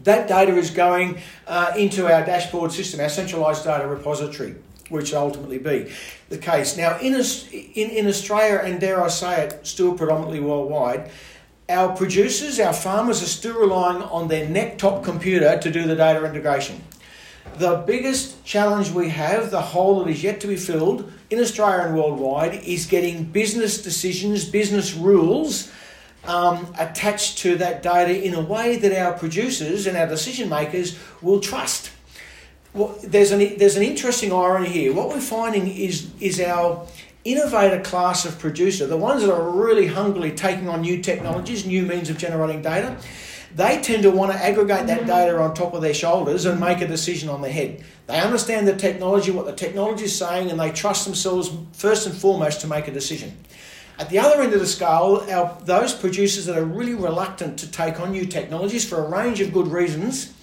that 0.00 0.28
data 0.28 0.54
is 0.56 0.70
going 0.70 1.18
uh, 1.46 1.72
into 1.76 2.06
our 2.12 2.24
dashboard 2.24 2.70
system, 2.70 3.00
our 3.00 3.08
centralised 3.08 3.64
data 3.64 3.86
repository. 3.88 4.54
Which 4.88 5.14
ultimately 5.14 5.58
be 5.58 5.92
the 6.28 6.38
case. 6.38 6.76
Now, 6.76 6.98
in, 6.98 7.14
in, 7.14 7.90
in 7.90 8.06
Australia, 8.06 8.60
and 8.62 8.80
dare 8.80 9.02
I 9.02 9.08
say 9.08 9.44
it, 9.44 9.66
still 9.66 9.94
predominantly 9.94 10.40
worldwide, 10.40 11.10
our 11.68 11.96
producers, 11.96 12.60
our 12.60 12.72
farmers 12.72 13.22
are 13.22 13.26
still 13.26 13.58
relying 13.58 14.02
on 14.02 14.28
their 14.28 14.48
neck 14.48 14.78
top 14.78 15.02
computer 15.02 15.58
to 15.58 15.70
do 15.70 15.84
the 15.84 15.96
data 15.96 16.24
integration. 16.24 16.82
The 17.58 17.82
biggest 17.86 18.44
challenge 18.44 18.90
we 18.90 19.08
have, 19.08 19.50
the 19.50 19.62
hole 19.62 20.04
that 20.04 20.10
is 20.10 20.22
yet 20.22 20.40
to 20.40 20.46
be 20.46 20.56
filled 20.56 21.10
in 21.30 21.40
Australia 21.40 21.86
and 21.86 21.96
worldwide, 21.96 22.54
is 22.54 22.86
getting 22.86 23.24
business 23.24 23.82
decisions, 23.82 24.44
business 24.44 24.94
rules 24.94 25.72
um, 26.26 26.72
attached 26.78 27.38
to 27.38 27.56
that 27.56 27.82
data 27.82 28.24
in 28.24 28.34
a 28.34 28.40
way 28.40 28.76
that 28.76 28.92
our 28.92 29.12
producers 29.12 29.86
and 29.86 29.96
our 29.96 30.06
decision 30.06 30.48
makers 30.48 30.98
will 31.22 31.40
trust. 31.40 31.90
Well, 32.76 32.94
there's 33.02 33.30
an 33.30 33.56
there's 33.56 33.76
an 33.76 33.82
interesting 33.82 34.34
irony 34.34 34.68
here. 34.68 34.92
What 34.92 35.08
we're 35.08 35.18
finding 35.18 35.66
is 35.66 36.10
is 36.20 36.38
our 36.40 36.86
innovator 37.24 37.80
class 37.80 38.26
of 38.26 38.38
producer, 38.38 38.86
the 38.86 38.98
ones 38.98 39.22
that 39.22 39.32
are 39.32 39.50
really 39.50 39.86
hungrily 39.86 40.30
taking 40.30 40.68
on 40.68 40.82
new 40.82 41.00
technologies, 41.00 41.64
new 41.64 41.84
means 41.84 42.10
of 42.10 42.18
generating 42.18 42.60
data, 42.60 42.98
they 43.54 43.80
tend 43.80 44.02
to 44.02 44.10
want 44.10 44.30
to 44.32 44.38
aggregate 44.38 44.86
that 44.88 45.06
data 45.06 45.40
on 45.40 45.54
top 45.54 45.72
of 45.72 45.80
their 45.80 45.94
shoulders 45.94 46.44
and 46.44 46.60
make 46.60 46.82
a 46.82 46.86
decision 46.86 47.30
on 47.30 47.40
their 47.40 47.50
head. 47.50 47.82
They 48.08 48.20
understand 48.20 48.68
the 48.68 48.76
technology, 48.76 49.30
what 49.30 49.46
the 49.46 49.54
technology 49.54 50.04
is 50.04 50.16
saying, 50.16 50.50
and 50.50 50.60
they 50.60 50.70
trust 50.70 51.06
themselves 51.06 51.50
first 51.72 52.06
and 52.06 52.14
foremost 52.14 52.60
to 52.60 52.66
make 52.66 52.88
a 52.88 52.92
decision. 52.92 53.38
At 53.98 54.10
the 54.10 54.18
other 54.18 54.42
end 54.42 54.52
of 54.52 54.60
the 54.60 54.66
scale, 54.66 55.26
our, 55.30 55.56
those 55.64 55.94
producers 55.94 56.44
that 56.44 56.58
are 56.58 56.64
really 56.64 56.94
reluctant 56.94 57.58
to 57.60 57.70
take 57.70 57.98
on 57.98 58.12
new 58.12 58.26
technologies 58.26 58.86
for 58.86 59.02
a 59.02 59.08
range 59.08 59.40
of 59.40 59.54
good 59.54 59.68
reasons 59.68 60.34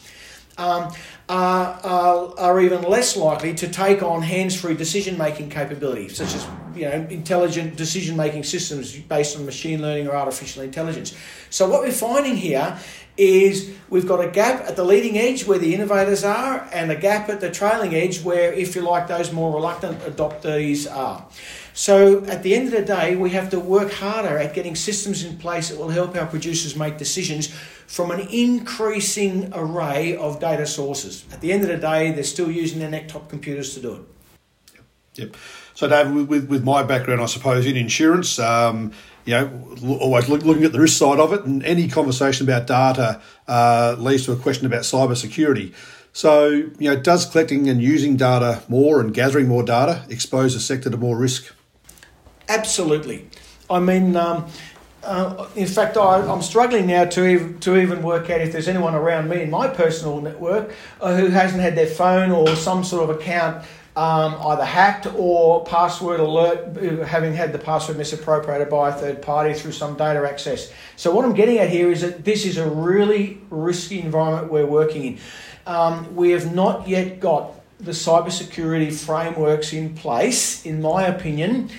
um, 0.57 0.91
are, 1.29 1.79
are, 1.83 2.33
are, 2.37 2.61
even 2.61 2.81
less 2.81 3.15
likely 3.15 3.53
to 3.53 3.67
take 3.67 4.03
on 4.03 4.21
hands-free 4.21 4.75
decision-making 4.75 5.49
capabilities, 5.49 6.17
such 6.17 6.35
as 6.35 6.45
you 6.75 6.83
know 6.83 7.07
intelligent 7.09 7.77
decision-making 7.77 8.43
systems 8.43 8.93
based 8.93 9.37
on 9.37 9.45
machine 9.45 9.81
learning 9.81 10.07
or 10.07 10.15
artificial 10.15 10.63
intelligence. 10.63 11.15
So 11.49 11.69
what 11.69 11.81
we're 11.81 11.91
finding 11.91 12.35
here 12.35 12.77
is 13.15 13.71
we've 13.89 14.07
got 14.07 14.25
a 14.25 14.29
gap 14.29 14.67
at 14.67 14.75
the 14.75 14.83
leading 14.83 15.17
edge 15.17 15.45
where 15.45 15.59
the 15.59 15.73
innovators 15.73 16.23
are, 16.23 16.67
and 16.73 16.91
a 16.91 16.95
gap 16.95 17.29
at 17.29 17.39
the 17.39 17.49
trailing 17.49 17.95
edge 17.95 18.21
where, 18.21 18.51
if 18.51 18.75
you 18.75 18.81
like, 18.81 19.07
those 19.07 19.31
more 19.31 19.53
reluctant 19.53 19.99
adoptees 19.99 20.93
are. 20.93 21.25
So 21.73 22.23
at 22.25 22.43
the 22.43 22.53
end 22.55 22.67
of 22.67 22.73
the 22.73 22.85
day, 22.85 23.15
we 23.15 23.31
have 23.31 23.49
to 23.49 23.59
work 23.59 23.91
harder 23.91 24.37
at 24.37 24.53
getting 24.53 24.75
systems 24.75 25.23
in 25.23 25.37
place 25.37 25.69
that 25.69 25.79
will 25.79 25.89
help 25.89 26.15
our 26.15 26.27
producers 26.27 26.75
make 26.75 26.97
decisions 26.97 27.47
from 27.87 28.11
an 28.11 28.27
increasing 28.31 29.51
array 29.53 30.15
of 30.15 30.39
data 30.39 30.67
sources. 30.67 31.25
At 31.31 31.41
the 31.41 31.51
end 31.51 31.63
of 31.63 31.69
the 31.69 31.77
day, 31.77 32.11
they're 32.11 32.23
still 32.23 32.51
using 32.51 32.79
their 32.79 32.89
neck 32.89 33.07
top 33.07 33.29
computers 33.29 33.73
to 33.73 33.81
do 33.81 33.93
it. 33.95 34.01
Yep. 35.15 35.37
So, 35.75 35.87
David, 35.87 36.27
with, 36.27 36.47
with 36.47 36.63
my 36.63 36.83
background, 36.83 37.21
I 37.21 37.25
suppose 37.25 37.65
in 37.65 37.75
insurance, 37.75 38.37
um, 38.39 38.91
you 39.25 39.33
know, 39.33 39.75
always 39.99 40.29
look, 40.29 40.43
looking 40.43 40.63
at 40.63 40.71
the 40.71 40.79
risk 40.79 40.97
side 40.97 41.19
of 41.19 41.33
it, 41.33 41.43
and 41.43 41.63
any 41.63 41.87
conversation 41.87 42.47
about 42.47 42.67
data 42.67 43.21
uh, 43.47 43.95
leads 43.97 44.25
to 44.25 44.31
a 44.31 44.35
question 44.35 44.65
about 44.65 44.81
cyber 44.81 45.17
security. 45.17 45.73
So, 46.13 46.49
you 46.49 46.89
know, 46.89 46.95
does 46.95 47.25
collecting 47.25 47.67
and 47.69 47.81
using 47.81 48.17
data 48.17 48.61
more 48.67 49.01
and 49.01 49.13
gathering 49.13 49.47
more 49.47 49.63
data 49.63 50.05
expose 50.09 50.53
the 50.53 50.59
sector 50.59 50.89
to 50.91 50.97
more 50.97 51.17
risk? 51.17 51.51
Absolutely. 52.49 53.27
I 53.69 53.79
mean, 53.79 54.15
um, 54.15 54.45
uh, 55.03 55.47
in 55.55 55.67
fact, 55.67 55.97
I, 55.97 56.19
am 56.19 56.41
struggling 56.41 56.87
now 56.87 57.05
to 57.05 57.27
even, 57.27 57.59
to 57.59 57.77
even 57.77 58.01
work 58.03 58.29
out 58.29 58.41
if 58.41 58.51
there's 58.51 58.67
anyone 58.67 58.95
around 58.95 59.29
me 59.29 59.41
in 59.41 59.49
my 59.49 59.67
personal 59.67 60.21
network 60.21 60.73
uh, 61.01 61.15
who 61.15 61.27
hasn't 61.27 61.61
had 61.61 61.75
their 61.75 61.87
phone 61.87 62.31
or 62.31 62.55
some 62.55 62.83
sort 62.83 63.09
of 63.09 63.17
account 63.17 63.65
um, 63.95 64.35
either 64.47 64.65
hacked 64.65 65.07
or 65.15 65.63
password 65.65 66.19
alert, 66.19 66.77
uh, 66.77 67.05
having 67.05 67.33
had 67.33 67.53
the 67.53 67.59
password 67.59 67.97
misappropriated 67.97 68.69
by 68.69 68.89
a 68.89 68.93
third 68.93 69.21
party 69.21 69.53
through 69.53 69.73
some 69.73 69.95
data 69.95 70.27
access. 70.27 70.71
So, 70.95 71.13
what 71.13 71.25
I'm 71.25 71.33
getting 71.33 71.59
at 71.59 71.69
here 71.69 71.91
is 71.91 72.01
that 72.01 72.25
this 72.25 72.45
is 72.45 72.57
a 72.57 72.67
really 72.67 73.39
risky 73.51 74.01
environment 74.01 74.51
we're 74.51 74.65
working 74.65 75.05
in. 75.05 75.19
Um, 75.67 76.15
we 76.15 76.31
have 76.31 76.55
not 76.55 76.87
yet 76.87 77.19
got 77.19 77.51
the 77.79 77.91
cybersecurity 77.91 78.93
frameworks 78.93 79.73
in 79.73 79.93
place, 79.93 80.65
in 80.65 80.81
my 80.81 81.05
opinion, 81.05 81.69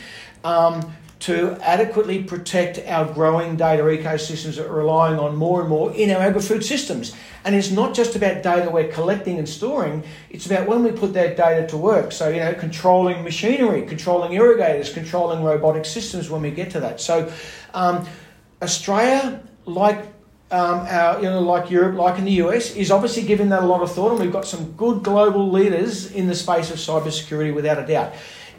um, 0.44 0.94
to 1.20 1.56
adequately 1.62 2.22
protect 2.22 2.78
our 2.86 3.10
growing 3.10 3.56
data 3.56 3.82
ecosystems 3.82 4.56
that 4.56 4.66
are 4.66 4.74
relying 4.74 5.18
on 5.18 5.34
more 5.34 5.60
and 5.60 5.70
more 5.70 5.90
in 5.94 6.10
our 6.10 6.20
agri-food 6.20 6.62
systems. 6.62 7.14
And 7.44 7.54
it's 7.54 7.70
not 7.70 7.94
just 7.94 8.14
about 8.14 8.42
data 8.42 8.70
we're 8.70 8.92
collecting 8.92 9.38
and 9.38 9.48
storing, 9.48 10.04
it's 10.28 10.44
about 10.44 10.66
when 10.66 10.84
we 10.84 10.92
put 10.92 11.14
that 11.14 11.36
data 11.36 11.66
to 11.68 11.78
work. 11.78 12.12
So, 12.12 12.28
you 12.28 12.40
know, 12.40 12.52
controlling 12.52 13.24
machinery, 13.24 13.86
controlling 13.86 14.34
irrigators, 14.34 14.92
controlling 14.92 15.42
robotic 15.42 15.86
systems 15.86 16.28
when 16.28 16.42
we 16.42 16.50
get 16.50 16.70
to 16.72 16.80
that. 16.80 17.00
So, 17.00 17.32
um, 17.72 18.06
Australia, 18.60 19.42
like 19.64 20.06
um, 20.50 20.80
our, 20.80 21.16
you 21.22 21.24
know, 21.24 21.40
like 21.40 21.70
Europe, 21.70 21.96
like 21.96 22.18
in 22.18 22.26
the 22.26 22.42
US, 22.42 22.76
is 22.76 22.90
obviously 22.90 23.22
giving 23.22 23.48
that 23.48 23.62
a 23.62 23.66
lot 23.66 23.80
of 23.80 23.92
thought, 23.92 24.12
and 24.12 24.20
we've 24.20 24.32
got 24.32 24.46
some 24.46 24.72
good 24.72 25.02
global 25.02 25.50
leaders 25.50 26.12
in 26.12 26.26
the 26.26 26.34
space 26.34 26.70
of 26.70 26.76
cybersecurity 26.76 27.54
without 27.54 27.78
a 27.78 27.86
doubt. 27.86 28.12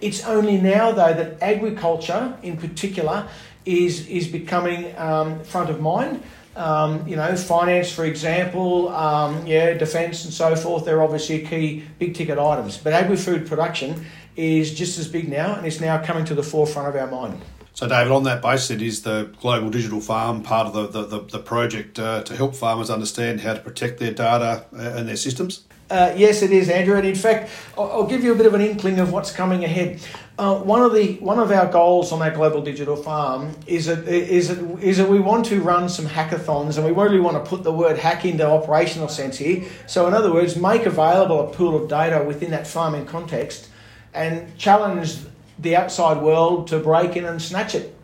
It's 0.06 0.24
only 0.24 0.58
now, 0.62 0.92
though, 0.92 1.14
that 1.14 1.42
agriculture 1.42 2.38
in 2.44 2.58
particular 2.58 3.28
is, 3.66 4.08
is 4.08 4.28
becoming 4.28 4.96
um, 5.00 5.44
front 5.44 5.72
of 5.72 5.82
mind. 5.82 6.22
Um, 6.56 7.08
you 7.08 7.16
know, 7.16 7.36
finance, 7.36 7.92
for 7.92 8.06
example, 8.06 8.90
um, 8.90 9.48
yeah, 9.48 9.74
defence 9.74 10.24
and 10.24 10.32
so 10.32 10.56
forth, 10.56 10.86
they're 10.86 11.02
obviously 11.02 11.44
key 11.44 11.86
big 11.98 12.14
ticket 12.14 12.38
items. 12.38 12.78
But 12.78 12.94
agri 12.94 13.18
food 13.18 13.48
production 13.48 14.06
is 14.36 14.76
just 14.76 15.00
as 15.00 15.08
big 15.08 15.28
now 15.28 15.56
and 15.56 15.66
it's 15.66 15.82
now 15.82 16.02
coming 16.04 16.24
to 16.26 16.36
the 16.36 16.44
forefront 16.44 16.88
of 16.88 16.96
our 16.96 17.10
mind. 17.10 17.42
So, 17.74 17.88
David, 17.88 18.12
on 18.12 18.24
that 18.26 18.44
basis, 18.44 18.70
it 18.70 18.84
is 18.84 19.02
the 19.02 19.34
Global 19.42 19.72
Digital 19.72 20.02
Farm 20.02 20.44
part 20.44 20.68
of 20.68 20.74
the, 20.74 21.02
the, 21.02 21.18
the, 21.18 21.26
the 21.26 21.40
project 21.40 21.98
uh, 21.98 22.22
to 22.22 22.36
help 22.36 22.56
farmers 22.56 22.92
understand 22.92 23.42
how 23.42 23.56
to 23.56 23.60
protect 23.60 24.00
their 24.00 24.14
data 24.14 24.68
uh, 24.72 24.78
and 24.78 25.10
their 25.10 25.18
systems? 25.18 25.66
Uh, 25.90 26.12
yes, 26.18 26.42
it 26.42 26.52
is, 26.52 26.70
Andrew. 26.70 26.96
And 26.96 27.06
in 27.06 27.16
fact, 27.16 27.52
I'll, 27.78 27.92
I'll, 27.92 28.08
give 28.08 28.24
you 28.24 28.32
a 28.32 28.36
bit 28.36 28.48
of 28.48 28.56
an 28.56 28.62
inkling 28.62 29.00
of 29.00 29.12
what's 29.12 29.32
coming 29.32 29.64
ahead. 29.64 30.00
Uh, 30.38 30.58
one 30.60 30.82
of 30.82 30.94
the 30.94 31.14
one 31.18 31.38
of 31.38 31.52
our 31.52 31.72
goals 31.72 32.12
on 32.12 32.22
our 32.24 32.32
global 32.32 32.62
digital 32.62 32.96
farm 32.96 33.56
is 33.68 33.86
that, 33.86 34.08
is 34.08 34.50
that, 34.50 34.80
is 34.82 34.98
that 34.98 35.08
we 35.08 35.20
want 35.20 35.46
to 35.46 35.62
run 35.62 35.88
some 35.88 36.06
hackathons, 36.06 36.78
and 36.78 36.86
we 36.86 36.92
really 36.92 37.20
want 37.20 37.44
to 37.44 37.50
put 37.50 37.64
the 37.64 37.72
word 37.72 38.00
hack 38.00 38.26
into 38.26 38.46
operational 38.46 39.08
sense 39.08 39.38
here. 39.38 39.64
So, 39.86 40.08
in 40.08 40.14
other 40.16 40.34
words, 40.34 40.56
make 40.56 40.88
available 40.88 41.48
a 41.48 41.54
pool 41.54 41.82
of 41.82 41.88
data 41.88 42.24
within 42.24 42.50
that 42.52 42.66
farming 42.66 43.06
context, 43.06 43.70
and 44.14 44.58
challenge 44.58 45.18
the 45.60 45.76
outside 45.76 46.22
world 46.22 46.68
to 46.70 46.80
break 46.80 47.16
in 47.16 47.26
and 47.26 47.40
snatch 47.40 47.76
it. 47.76 47.96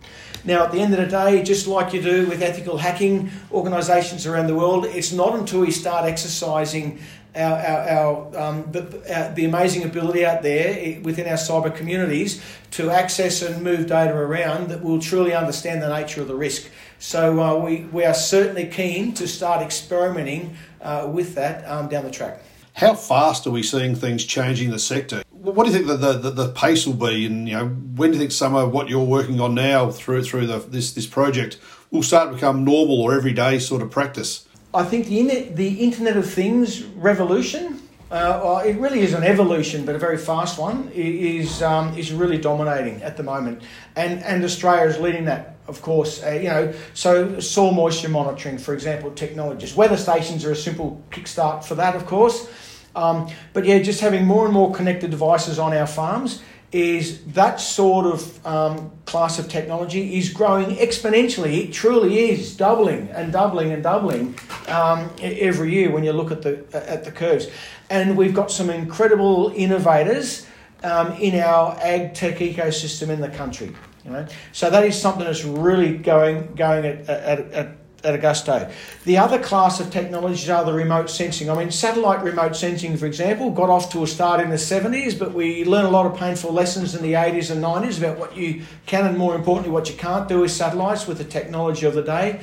Now, 0.44 0.64
at 0.66 0.72
the 0.72 0.80
end 0.80 0.94
of 0.94 1.00
the 1.00 1.06
day, 1.06 1.44
just 1.44 1.68
like 1.68 1.94
you 1.94 2.02
do 2.02 2.26
with 2.28 2.42
ethical 2.42 2.78
hacking 2.78 3.30
organisations 3.52 4.26
around 4.26 4.48
the 4.48 4.56
world, 4.56 4.86
it's 4.86 5.12
not 5.12 5.38
until 5.38 5.60
we 5.60 5.72
start 5.72 6.06
exercising 6.06 7.00
our, 7.36 7.58
our, 7.58 7.90
our, 7.90 8.38
um, 8.38 8.72
the, 8.72 8.82
our, 9.14 9.34
the 9.34 9.46
amazing 9.46 9.84
ability 9.84 10.26
out 10.26 10.42
there 10.42 11.00
within 11.02 11.28
our 11.28 11.38
cyber 11.38 11.74
communities 11.74 12.44
to 12.72 12.90
access 12.90 13.42
and 13.42 13.64
move 13.64 13.88
data 13.88 14.14
around 14.14 14.70
that 14.70 14.84
we'll 14.84 15.00
truly 15.00 15.34
understand 15.34 15.82
the 15.82 15.90
nature 15.90 16.22
of 16.22 16.28
the 16.28 16.36
risk. 16.36 16.70
So 17.00 17.42
uh, 17.42 17.56
we, 17.58 17.86
we 17.86 18.04
are 18.06 18.14
certainly 18.14 18.68
keen 18.68 19.14
to 19.14 19.28
start 19.28 19.62
experimenting 19.62 20.56
uh, 20.82 21.10
with 21.12 21.36
that 21.36 21.68
um, 21.68 21.88
down 21.88 22.04
the 22.04 22.12
track. 22.12 22.42
How 22.74 22.96
fast 22.96 23.46
are 23.48 23.52
we 23.52 23.64
seeing 23.64 23.96
things 23.96 24.26
changing 24.26 24.72
the 24.72 24.80
sector? 24.80 25.24
What 25.30 25.66
do 25.66 25.72
you 25.72 25.78
think 25.78 25.88
the, 25.88 26.14
the, 26.14 26.30
the, 26.30 26.50
pace 26.50 26.86
will 26.86 26.94
be, 26.94 27.26
and 27.26 27.50
you 27.50 27.56
know 27.56 27.68
when 27.68 28.12
do 28.12 28.18
you 28.18 28.20
think 28.20 28.32
some 28.32 28.56
of 28.56 28.72
what 28.72 28.90
you're 28.90 29.04
working 29.04 29.42
on 29.42 29.56
now 29.56 29.90
through 29.90 30.24
through 30.24 30.46
the, 30.46 30.60
this 30.60 30.94
this 30.94 31.08
project 31.08 31.58
will 31.90 32.04
start 32.04 32.30
to 32.30 32.36
become 32.36 32.64
normal 32.64 33.02
or 33.02 33.14
everyday 33.14 33.58
sort 33.58 33.82
of 33.82 33.90
practice? 33.90 34.48
I 34.74 34.86
think 34.86 35.08
the, 35.08 35.50
the 35.54 35.82
Internet 35.82 36.16
of 36.16 36.30
Things 36.30 36.84
revolution, 36.84 37.82
uh, 38.10 38.40
well, 38.42 38.60
it 38.60 38.78
really 38.78 39.02
is 39.02 39.14
an 39.14 39.24
evolution, 39.24 39.86
but 39.86 39.96
a 39.96 40.00
very 40.00 40.18
fast 40.18 40.58
one, 40.58 40.90
is, 40.94 41.62
um, 41.62 41.98
is 41.98 42.14
really 42.14 42.38
dominating 42.38 43.02
at 43.04 43.18
the 43.18 43.24
moment. 43.24 43.64
And, 43.98 44.24
and 44.24 44.46
Australia 44.46 44.90
is 44.90 44.98
leading 44.98 45.26
that, 45.26 45.58
of 45.68 45.82
course. 45.82 46.24
Uh, 46.24 46.32
you 46.32 46.48
know, 46.48 46.74
so 46.94 47.42
soil 47.42 47.72
moisture 47.74 48.08
monitoring, 48.08 48.58
for 48.58 48.74
example, 48.74 49.12
technologies. 49.12 49.76
Weather 49.76 49.98
stations 49.98 50.46
are 50.46 50.52
a 50.52 50.56
simple 50.56 51.04
kickstart 51.12 51.66
for 51.66 51.76
that, 51.76 51.94
of 51.94 52.06
course. 52.06 52.50
Um, 52.96 53.30
but 53.52 53.66
yeah, 53.66 53.80
just 53.80 54.00
having 54.00 54.26
more 54.26 54.46
and 54.46 54.54
more 54.54 54.74
connected 54.74 55.12
devices 55.12 55.60
on 55.60 55.74
our 55.74 55.88
farms 55.88 56.42
is 56.72 57.24
that 57.34 57.60
sort 57.60 58.06
of 58.06 58.46
um, 58.46 58.92
class 59.06 59.40
of 59.40 59.50
technology 59.50 60.18
is 60.18 60.30
growing 60.30 60.78
exponentially. 60.78 61.66
It 61.66 61.74
truly 61.74 62.30
is 62.30 62.56
doubling 62.56 63.10
and 63.10 63.34
doubling 63.34 63.74
and 63.74 63.84
doubling 63.84 64.36
um, 64.68 65.10
every 65.22 65.72
year 65.72 65.92
when 65.92 66.04
you 66.04 66.14
look 66.14 66.32
at 66.32 66.42
the 66.42 66.64
at 66.74 67.04
the 67.04 67.12
curves. 67.12 67.48
And 67.90 68.16
we've 68.16 68.34
got 68.34 68.52
some 68.52 68.70
incredible 68.70 69.52
innovators 69.54 70.48
um, 70.84 71.12
in 71.14 71.40
our 71.40 71.78
ag 71.82 72.14
tech 72.14 72.38
ecosystem 72.38 73.10
in 73.10 73.20
the 73.20 73.30
country. 73.30 73.76
You 74.06 74.12
know, 74.12 74.28
so 74.52 74.70
that 74.70 74.86
is 74.86 75.00
something 75.00 75.26
that's 75.26 75.44
really 75.44 75.98
going 75.98 76.54
going 76.56 76.86
at, 76.86 77.10
at, 77.10 77.40
at 77.52 77.81
at 78.04 78.20
Augusto. 78.20 78.72
The 79.06 79.18
other 79.18 79.40
class 79.40 79.80
of 79.80 79.92
technologies 79.92 80.50
are 80.50 80.64
the 80.64 80.74
remote 80.74 81.10
sensing. 81.10 81.50
I 81.50 81.56
mean, 81.56 81.72
satellite 81.72 82.24
remote 82.24 82.56
sensing, 82.56 82.98
for 82.98 83.06
example, 83.06 83.52
got 83.52 83.70
off 83.70 83.92
to 83.92 84.04
a 84.04 84.08
start 84.08 84.40
in 84.40 84.50
the 84.50 84.56
70s, 84.56 85.18
but 85.18 85.34
we 85.34 85.66
learned 85.66 85.88
a 85.88 85.92
lot 85.92 86.06
of 86.06 86.18
painful 86.18 86.52
lessons 86.52 86.96
in 86.96 87.02
the 87.02 87.14
80s 87.14 87.52
and 87.52 87.64
90s 87.64 88.00
about 88.00 88.18
what 88.18 88.36
you 88.36 88.64
can 88.86 89.06
and 89.06 89.18
more 89.18 89.36
importantly, 89.36 89.72
what 89.72 89.90
you 89.90 89.96
can't 89.96 90.28
do 90.28 90.42
with 90.42 90.52
satellites 90.52 91.08
with 91.08 91.18
the 91.18 91.24
technology 91.24 91.86
of 91.86 91.94
the 91.94 92.04
day. 92.04 92.42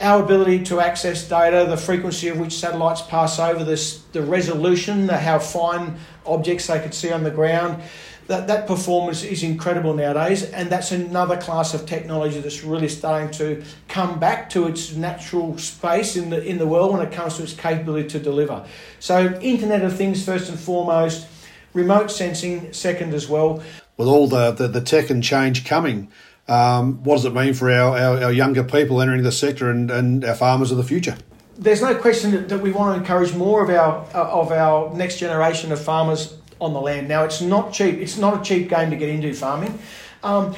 Our 0.00 0.22
ability 0.22 0.62
to 0.64 0.80
access 0.80 1.28
data, 1.28 1.66
the 1.68 1.76
frequency 1.76 2.28
of 2.28 2.38
which 2.38 2.52
satellites 2.52 3.02
pass 3.02 3.40
over, 3.40 3.64
this, 3.64 4.02
the 4.12 4.22
resolution, 4.22 5.08
the, 5.08 5.16
how 5.16 5.40
fine 5.40 5.96
objects 6.24 6.68
they 6.68 6.78
could 6.78 6.94
see 6.94 7.10
on 7.10 7.24
the 7.24 7.32
ground 7.32 7.82
that, 8.28 8.46
that 8.46 8.66
performance 8.66 9.24
is 9.24 9.42
incredible 9.42 9.94
nowadays, 9.94 10.44
and 10.44 10.68
that's 10.68 10.92
another 10.92 11.38
class 11.38 11.72
of 11.72 11.86
technology 11.86 12.40
that's 12.40 12.62
really 12.62 12.88
starting 12.88 13.30
to 13.32 13.64
come 13.88 14.18
back 14.20 14.50
to 14.50 14.66
its 14.66 14.92
natural 14.92 15.56
space 15.56 16.14
in 16.14 16.28
the 16.28 16.44
in 16.44 16.58
the 16.58 16.66
world 16.66 16.92
when 16.92 17.04
it 17.04 17.10
comes 17.10 17.38
to 17.38 17.42
its 17.42 17.54
capability 17.54 18.06
to 18.10 18.18
deliver. 18.18 18.64
So, 19.00 19.38
Internet 19.40 19.82
of 19.82 19.96
Things 19.96 20.24
first 20.24 20.50
and 20.50 20.60
foremost, 20.60 21.26
remote 21.72 22.10
sensing 22.10 22.70
second 22.74 23.14
as 23.14 23.28
well. 23.28 23.62
With 23.96 24.08
all 24.08 24.28
the, 24.28 24.52
the, 24.52 24.68
the 24.68 24.82
tech 24.82 25.08
and 25.08 25.24
change 25.24 25.64
coming, 25.64 26.12
um, 26.48 27.02
what 27.04 27.16
does 27.16 27.24
it 27.24 27.34
mean 27.34 27.54
for 27.54 27.70
our, 27.70 27.96
our, 27.98 28.24
our, 28.24 28.32
younger 28.32 28.62
people 28.62 29.00
entering 29.00 29.22
the 29.22 29.32
sector 29.32 29.70
and, 29.70 29.90
and 29.90 30.24
our 30.24 30.34
farmers 30.34 30.70
of 30.70 30.76
the 30.76 30.84
future? 30.84 31.16
There's 31.56 31.82
no 31.82 31.94
question 31.94 32.32
that, 32.32 32.48
that 32.50 32.60
we 32.60 32.72
want 32.72 32.94
to 32.94 33.00
encourage 33.00 33.34
more 33.34 33.64
of 33.64 33.70
our 33.70 34.06
uh, 34.14 34.30
of 34.30 34.52
our 34.52 34.94
next 34.94 35.18
generation 35.18 35.72
of 35.72 35.80
farmers 35.82 36.34
on 36.60 36.72
the 36.72 36.80
land. 36.80 37.08
Now, 37.08 37.24
it's 37.24 37.40
not 37.40 37.72
cheap. 37.72 37.98
It's 37.98 38.18
not 38.18 38.40
a 38.40 38.44
cheap 38.44 38.68
game 38.68 38.90
to 38.90 38.96
get 38.96 39.08
into 39.08 39.32
farming. 39.34 39.78
Um, 40.22 40.54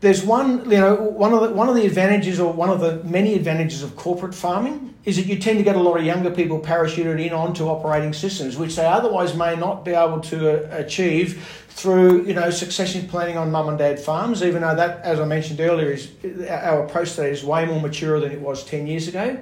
there's 0.00 0.22
one, 0.24 0.70
you 0.70 0.78
know, 0.78 0.94
one 0.94 1.32
of 1.32 1.40
the 1.40 1.50
one 1.50 1.68
of 1.68 1.74
the 1.74 1.84
advantages, 1.84 2.38
or 2.38 2.52
one 2.52 2.70
of 2.70 2.80
the 2.80 3.02
many 3.02 3.34
advantages 3.34 3.82
of 3.82 3.96
corporate 3.96 4.34
farming, 4.34 4.94
is 5.04 5.16
that 5.16 5.26
you 5.26 5.38
tend 5.38 5.58
to 5.58 5.64
get 5.64 5.74
a 5.74 5.80
lot 5.80 5.98
of 5.98 6.04
younger 6.04 6.30
people 6.30 6.60
parachuted 6.60 7.24
in 7.24 7.32
onto 7.32 7.66
operating 7.66 8.12
systems, 8.12 8.56
which 8.56 8.76
they 8.76 8.86
otherwise 8.86 9.34
may 9.34 9.56
not 9.56 9.84
be 9.84 9.90
able 9.90 10.20
to 10.20 10.72
uh, 10.72 10.78
achieve 10.78 11.64
through, 11.68 12.24
you 12.26 12.34
know, 12.34 12.50
succession 12.50 13.08
planning 13.08 13.36
on 13.36 13.50
mum 13.50 13.68
and 13.68 13.78
dad 13.78 13.98
farms. 13.98 14.42
Even 14.42 14.62
though 14.62 14.76
that, 14.76 15.00
as 15.02 15.18
I 15.18 15.24
mentioned 15.24 15.60
earlier, 15.60 15.90
is 15.90 16.10
our 16.48 16.84
approach 16.84 17.14
to 17.14 17.22
that 17.22 17.30
is 17.30 17.42
way 17.42 17.64
more 17.64 17.80
mature 17.80 18.20
than 18.20 18.30
it 18.30 18.40
was 18.40 18.64
ten 18.64 18.86
years 18.86 19.08
ago 19.08 19.40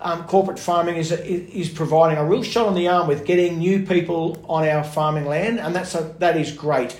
um, 0.00 0.24
corporate 0.24 0.58
farming 0.58 0.96
is, 0.96 1.12
is 1.12 1.68
providing 1.68 2.18
a 2.18 2.24
real 2.24 2.42
shot 2.42 2.66
on 2.66 2.74
the 2.74 2.88
arm 2.88 3.08
with 3.08 3.24
getting 3.24 3.58
new 3.58 3.84
people 3.84 4.44
on 4.48 4.66
our 4.66 4.84
farming 4.84 5.26
land, 5.26 5.58
and 5.60 5.74
that's 5.74 5.94
a, 5.94 6.14
that 6.18 6.36
is 6.36 6.52
great. 6.52 6.98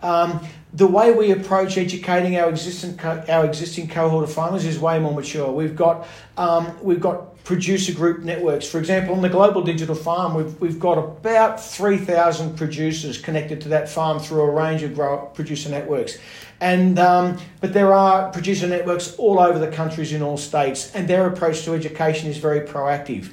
Um, 0.00 0.40
the 0.72 0.86
way 0.86 1.12
we 1.12 1.32
approach 1.32 1.76
educating 1.76 2.36
our 2.36 2.48
existing 2.48 2.96
co- 2.96 3.24
our 3.28 3.44
existing 3.44 3.88
cohort 3.88 4.24
of 4.24 4.32
farmers 4.32 4.64
is 4.64 4.78
way 4.78 4.98
more 4.98 5.12
mature. 5.12 5.50
We've 5.50 5.76
got 5.76 6.06
um, 6.36 6.76
we've 6.82 7.00
got 7.00 7.30
producer 7.44 7.92
group 7.92 8.20
networks. 8.20 8.66
For 8.68 8.78
example, 8.78 9.14
on 9.14 9.22
the 9.22 9.28
Global 9.28 9.62
Digital 9.62 9.94
Farm, 9.94 10.34
we've, 10.34 10.60
we've 10.60 10.78
got 10.78 10.98
about 10.98 11.60
3,000 11.60 12.56
producers 12.56 13.18
connected 13.18 13.60
to 13.62 13.68
that 13.70 13.88
farm 13.88 14.18
through 14.18 14.42
a 14.42 14.50
range 14.50 14.82
of 14.82 14.94
grower, 14.94 15.26
producer 15.26 15.70
networks. 15.70 16.18
And, 16.60 16.98
um, 16.98 17.38
but 17.60 17.72
there 17.72 17.94
are 17.94 18.30
producer 18.30 18.66
networks 18.66 19.14
all 19.16 19.40
over 19.40 19.58
the 19.58 19.70
countries 19.70 20.12
in 20.12 20.22
all 20.22 20.36
states, 20.36 20.94
and 20.94 21.08
their 21.08 21.26
approach 21.26 21.64
to 21.64 21.74
education 21.74 22.28
is 22.28 22.36
very 22.36 22.60
proactive. 22.60 23.32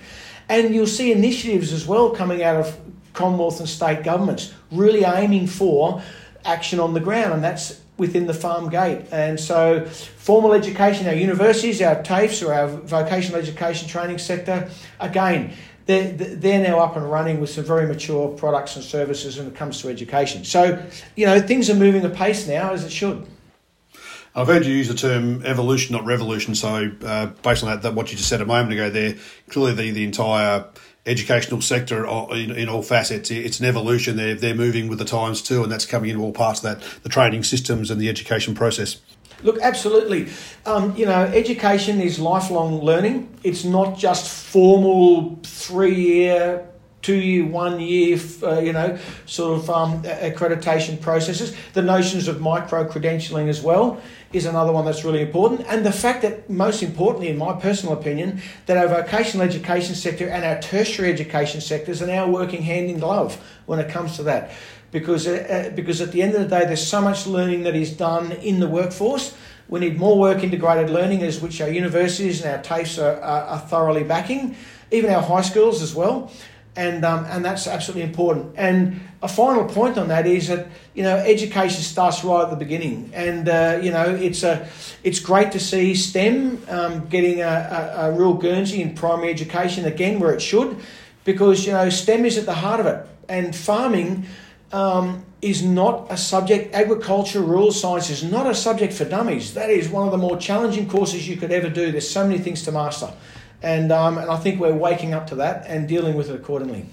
And 0.49 0.73
you'll 0.73 0.87
see 0.87 1.11
initiatives 1.11 1.73
as 1.73 1.85
well 1.85 2.11
coming 2.11 2.41
out 2.41 2.55
of 2.55 2.77
Commonwealth 3.13 3.59
and 3.59 3.67
state 3.67 4.03
governments 4.03 4.53
really 4.71 5.03
aiming 5.03 5.47
for 5.47 6.03
action 6.45 6.79
on 6.79 6.93
the 6.93 6.99
ground, 6.99 7.33
and 7.33 7.43
that's 7.43 7.81
within 7.97 8.27
the 8.27 8.33
farm 8.33 8.69
gate. 8.69 9.05
And 9.11 9.39
so, 9.39 9.85
formal 9.85 10.53
education, 10.53 11.07
our 11.07 11.13
universities, 11.13 11.81
our 11.81 12.01
TAFEs, 12.03 12.47
or 12.47 12.53
our 12.53 12.67
vocational 12.67 13.39
education 13.41 13.87
training 13.87 14.19
sector, 14.19 14.69
again, 14.99 15.53
they're, 15.87 16.11
they're 16.11 16.61
now 16.61 16.79
up 16.79 16.95
and 16.95 17.09
running 17.09 17.39
with 17.39 17.49
some 17.49 17.63
very 17.63 17.87
mature 17.87 18.29
products 18.29 18.75
and 18.75 18.85
services 18.85 19.37
when 19.37 19.47
it 19.47 19.55
comes 19.55 19.81
to 19.81 19.89
education. 19.89 20.43
So, 20.43 20.85
you 21.15 21.25
know, 21.25 21.39
things 21.39 21.69
are 21.69 21.75
moving 21.75 22.05
apace 22.05 22.47
now 22.47 22.73
as 22.73 22.83
it 22.83 22.91
should. 22.91 23.25
I've 24.35 24.47
heard 24.47 24.65
you 24.65 24.73
use 24.73 24.87
the 24.87 24.93
term 24.93 25.43
evolution, 25.45 25.95
not 25.95 26.05
revolution. 26.05 26.53
So, 26.53 26.91
uh, 27.03 27.27
based 27.41 27.63
on 27.63 27.69
that, 27.69 27.81
that, 27.81 27.95
what 27.95 28.11
you 28.11 28.17
just 28.17 28.29
said 28.29 28.39
a 28.41 28.45
moment 28.45 28.73
ago, 28.73 28.89
there 28.91 29.15
clearly 29.49 29.73
the, 29.73 29.91
the 29.91 30.03
entire 30.03 30.65
educational 31.07 31.61
sector 31.61 32.05
in, 32.31 32.51
in 32.51 32.69
all 32.69 32.83
facets, 32.83 33.31
it's 33.31 33.59
an 33.59 33.65
evolution. 33.65 34.17
They're 34.17 34.35
they're 34.35 34.53
moving 34.53 34.89
with 34.89 34.99
the 34.99 35.05
times 35.05 35.41
too, 35.41 35.63
and 35.63 35.71
that's 35.71 35.85
coming 35.85 36.09
into 36.09 36.21
all 36.21 36.33
parts 36.33 36.63
of 36.63 36.63
that 36.63 37.01
the 37.01 37.09
training 37.09 37.43
systems 37.45 37.89
and 37.89 37.99
the 37.99 38.09
education 38.09 38.53
process. 38.53 38.97
Look, 39.43 39.59
absolutely. 39.61 40.29
Um, 40.65 40.95
you 40.95 41.05
know, 41.05 41.25
education 41.25 42.01
is 42.01 42.19
lifelong 42.19 42.81
learning. 42.81 43.37
It's 43.43 43.63
not 43.63 43.97
just 43.97 44.29
formal 44.29 45.39
three 45.43 45.93
year, 45.93 46.67
two 47.03 47.15
year, 47.15 47.45
one 47.45 47.79
year, 47.79 48.17
uh, 48.41 48.59
you 48.59 48.73
know, 48.73 48.97
sort 49.27 49.59
of 49.59 49.69
um, 49.69 50.01
accreditation 50.03 50.99
processes. 50.99 51.55
The 51.73 51.83
notions 51.83 52.27
of 52.27 52.41
micro 52.41 52.89
credentialing 52.89 53.47
as 53.47 53.61
well 53.61 54.01
is 54.33 54.45
another 54.45 54.73
one 54.73 54.85
that's 54.85 55.05
really 55.05 55.21
important. 55.21 55.65
And 55.67 55.85
the 55.85 55.91
fact 55.91 56.23
that, 56.23 56.49
most 56.49 56.81
importantly, 56.81 57.29
in 57.29 57.37
my 57.37 57.53
personal 57.53 57.93
opinion, 57.93 58.41
that 58.65 58.75
our 58.75 58.87
vocational 58.87 59.45
education 59.45 59.93
sector 59.93 60.27
and 60.27 60.43
our 60.43 60.59
tertiary 60.59 61.11
education 61.11 61.61
sectors 61.61 62.01
are 62.01 62.07
now 62.07 62.27
working 62.27 62.63
hand 62.63 62.89
in 62.89 62.99
glove 62.99 63.41
when 63.67 63.79
it 63.79 63.89
comes 63.89 64.15
to 64.17 64.23
that 64.23 64.51
because, 64.91 65.27
uh, 65.27 65.67
uh, 65.69 65.75
because 65.75 66.01
at 66.01 66.11
the 66.11 66.21
end 66.21 66.35
of 66.35 66.41
the 66.41 66.47
day, 66.47 66.65
there's 66.65 66.85
so 66.85 67.01
much 67.01 67.27
learning 67.27 67.63
that 67.63 67.75
is 67.75 67.91
done 67.91 68.31
in 68.31 68.59
the 68.59 68.67
workforce. 68.67 69.35
We 69.67 69.81
need 69.81 69.97
more 69.97 70.17
work 70.17 70.43
integrated 70.43 70.89
learning, 70.89 71.23
as 71.23 71.41
which 71.41 71.59
our 71.61 71.69
universities 71.69 72.43
and 72.43 72.55
our 72.55 72.63
TAFEs 72.63 73.03
are, 73.03 73.21
are, 73.21 73.41
are 73.43 73.59
thoroughly 73.59 74.03
backing, 74.03 74.55
even 74.91 75.09
our 75.11 75.21
high 75.21 75.41
schools 75.41 75.81
as 75.81 75.93
well. 75.93 76.31
And, 76.75 77.03
um, 77.03 77.25
and 77.25 77.43
that's 77.43 77.67
absolutely 77.67 78.03
important. 78.03 78.53
And 78.55 79.01
a 79.21 79.27
final 79.27 79.65
point 79.65 79.97
on 79.97 80.09
that 80.09 80.27
is 80.27 80.47
that 80.47 80.67
you 80.93 81.03
know 81.03 81.15
education 81.17 81.81
starts 81.81 82.23
right 82.23 82.43
at 82.43 82.49
the 82.51 82.55
beginning, 82.55 83.09
and 83.13 83.49
uh, 83.49 83.79
you 83.81 83.91
know 83.91 84.03
it's 84.03 84.43
a 84.43 84.67
it's 85.03 85.19
great 85.19 85.51
to 85.53 85.59
see 85.59 85.95
STEM 85.95 86.61
um, 86.69 87.07
getting 87.07 87.41
a, 87.41 87.45
a, 87.97 88.09
a 88.09 88.11
real 88.11 88.35
Guernsey 88.35 88.81
in 88.81 88.93
primary 88.93 89.31
education 89.31 89.85
again 89.85 90.19
where 90.19 90.33
it 90.33 90.41
should, 90.41 90.77
because 91.25 91.65
you 91.65 91.73
know 91.73 91.89
STEM 91.89 92.25
is 92.25 92.37
at 92.37 92.45
the 92.45 92.53
heart 92.53 92.79
of 92.79 92.85
it, 92.85 93.07
and 93.27 93.55
farming 93.55 94.27
um, 94.71 95.25
is 95.41 95.63
not 95.63 96.07
a 96.09 96.17
subject, 96.17 96.73
agriculture, 96.73 97.41
rural 97.41 97.71
science 97.71 98.09
is 98.09 98.23
not 98.23 98.47
a 98.47 98.55
subject 98.55 98.93
for 98.93 99.05
dummies. 99.05 99.53
That 99.53 99.69
is 99.69 99.89
one 99.89 100.05
of 100.05 100.11
the 100.11 100.17
more 100.17 100.37
challenging 100.37 100.89
courses 100.89 101.27
you 101.27 101.37
could 101.37 101.51
ever 101.51 101.69
do. 101.69 101.91
There's 101.91 102.09
so 102.09 102.27
many 102.27 102.39
things 102.39 102.63
to 102.63 102.71
master. 102.71 103.11
And, 103.61 103.91
um, 103.91 104.17
and 104.17 104.29
I 104.29 104.37
think 104.37 104.59
we're 104.59 104.73
waking 104.73 105.13
up 105.13 105.27
to 105.27 105.35
that 105.35 105.65
and 105.67 105.87
dealing 105.87 106.15
with 106.15 106.29
it 106.29 106.35
accordingly. 106.35 106.87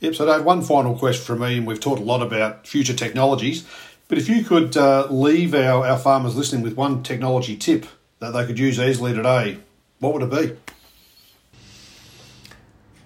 Yep, 0.00 0.14
so 0.14 0.26
Dave, 0.26 0.44
one 0.44 0.62
final 0.62 0.96
question 0.96 1.24
from 1.24 1.40
me, 1.40 1.58
and 1.58 1.66
we've 1.66 1.80
talked 1.80 2.00
a 2.00 2.04
lot 2.04 2.22
about 2.22 2.66
future 2.66 2.94
technologies. 2.94 3.66
But 4.06 4.18
if 4.18 4.28
you 4.28 4.44
could 4.44 4.76
uh, 4.76 5.06
leave 5.10 5.54
our, 5.54 5.86
our 5.86 5.98
farmers 5.98 6.36
listening 6.36 6.62
with 6.62 6.76
one 6.76 7.02
technology 7.02 7.56
tip 7.56 7.86
that 8.20 8.30
they 8.30 8.46
could 8.46 8.58
use 8.58 8.78
easily 8.78 9.12
today, 9.12 9.58
what 9.98 10.14
would 10.14 10.22
it 10.22 10.30
be? 10.30 10.56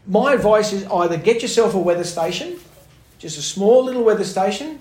My 0.06 0.34
advice 0.34 0.72
is 0.72 0.84
either 0.86 1.16
get 1.16 1.42
yourself 1.42 1.74
a 1.74 1.78
weather 1.78 2.04
station 2.04 2.58
just 3.22 3.38
a 3.38 3.42
small 3.42 3.84
little 3.84 4.02
weather 4.02 4.24
station, 4.24 4.80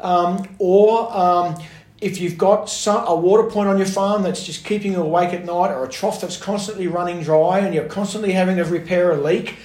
um, 0.00 0.48
or 0.58 1.14
um, 1.14 1.62
if 2.00 2.18
you've 2.18 2.38
got 2.38 2.70
some, 2.70 3.06
a 3.06 3.14
water 3.14 3.50
point 3.50 3.68
on 3.68 3.76
your 3.76 3.86
farm 3.86 4.22
that's 4.22 4.46
just 4.46 4.64
keeping 4.64 4.92
you 4.92 5.02
awake 5.02 5.34
at 5.34 5.44
night, 5.44 5.70
or 5.70 5.84
a 5.84 5.88
trough 5.88 6.22
that's 6.22 6.38
constantly 6.38 6.86
running 6.86 7.22
dry 7.22 7.58
and 7.58 7.74
you're 7.74 7.84
constantly 7.84 8.32
having 8.32 8.56
to 8.56 8.64
repair 8.64 9.10
a 9.12 9.20
leak, 9.20 9.56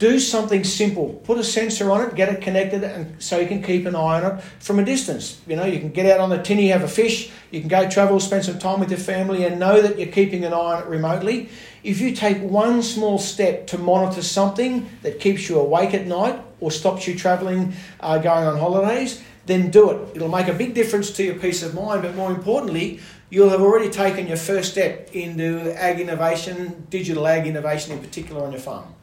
do 0.00 0.18
something 0.18 0.64
simple. 0.64 1.14
Put 1.24 1.38
a 1.38 1.44
sensor 1.44 1.92
on 1.92 2.02
it, 2.02 2.16
get 2.16 2.28
it 2.28 2.40
connected, 2.40 2.82
and 2.82 3.22
so 3.22 3.38
you 3.38 3.46
can 3.46 3.62
keep 3.62 3.86
an 3.86 3.94
eye 3.94 4.20
on 4.20 4.38
it 4.38 4.42
from 4.58 4.80
a 4.80 4.84
distance. 4.84 5.40
You 5.46 5.54
know, 5.54 5.64
you 5.64 5.78
can 5.78 5.92
get 5.92 6.06
out 6.06 6.18
on 6.18 6.30
the 6.30 6.42
tinny, 6.42 6.68
have 6.68 6.82
a 6.82 6.88
fish, 6.88 7.30
you 7.52 7.60
can 7.60 7.68
go 7.68 7.88
travel, 7.88 8.18
spend 8.18 8.46
some 8.46 8.58
time 8.58 8.80
with 8.80 8.90
your 8.90 8.98
family, 8.98 9.44
and 9.44 9.60
know 9.60 9.80
that 9.80 9.96
you're 9.96 10.12
keeping 10.12 10.44
an 10.44 10.52
eye 10.52 10.56
on 10.56 10.82
it 10.82 10.88
remotely. 10.88 11.50
If 11.84 12.00
you 12.00 12.16
take 12.16 12.42
one 12.42 12.82
small 12.82 13.20
step 13.20 13.68
to 13.68 13.78
monitor 13.78 14.22
something 14.22 14.88
that 15.02 15.20
keeps 15.20 15.48
you 15.48 15.60
awake 15.60 15.94
at 15.94 16.04
night, 16.04 16.40
or 16.60 16.70
stops 16.70 17.06
you 17.06 17.14
travelling, 17.14 17.74
uh, 18.00 18.18
going 18.18 18.46
on 18.46 18.58
holidays, 18.58 19.22
then 19.46 19.70
do 19.70 19.90
it. 19.90 20.16
It'll 20.16 20.28
make 20.28 20.48
a 20.48 20.52
big 20.52 20.74
difference 20.74 21.10
to 21.12 21.24
your 21.24 21.36
peace 21.36 21.62
of 21.62 21.74
mind, 21.74 22.02
but 22.02 22.14
more 22.14 22.30
importantly, 22.30 23.00
you'll 23.30 23.50
have 23.50 23.60
already 23.60 23.90
taken 23.90 24.26
your 24.26 24.36
first 24.36 24.72
step 24.72 25.10
into 25.14 25.74
ag 25.80 26.00
innovation, 26.00 26.86
digital 26.90 27.26
ag 27.26 27.46
innovation 27.46 27.92
in 27.92 28.00
particular 28.00 28.44
on 28.44 28.52
your 28.52 28.60
farm. 28.60 28.94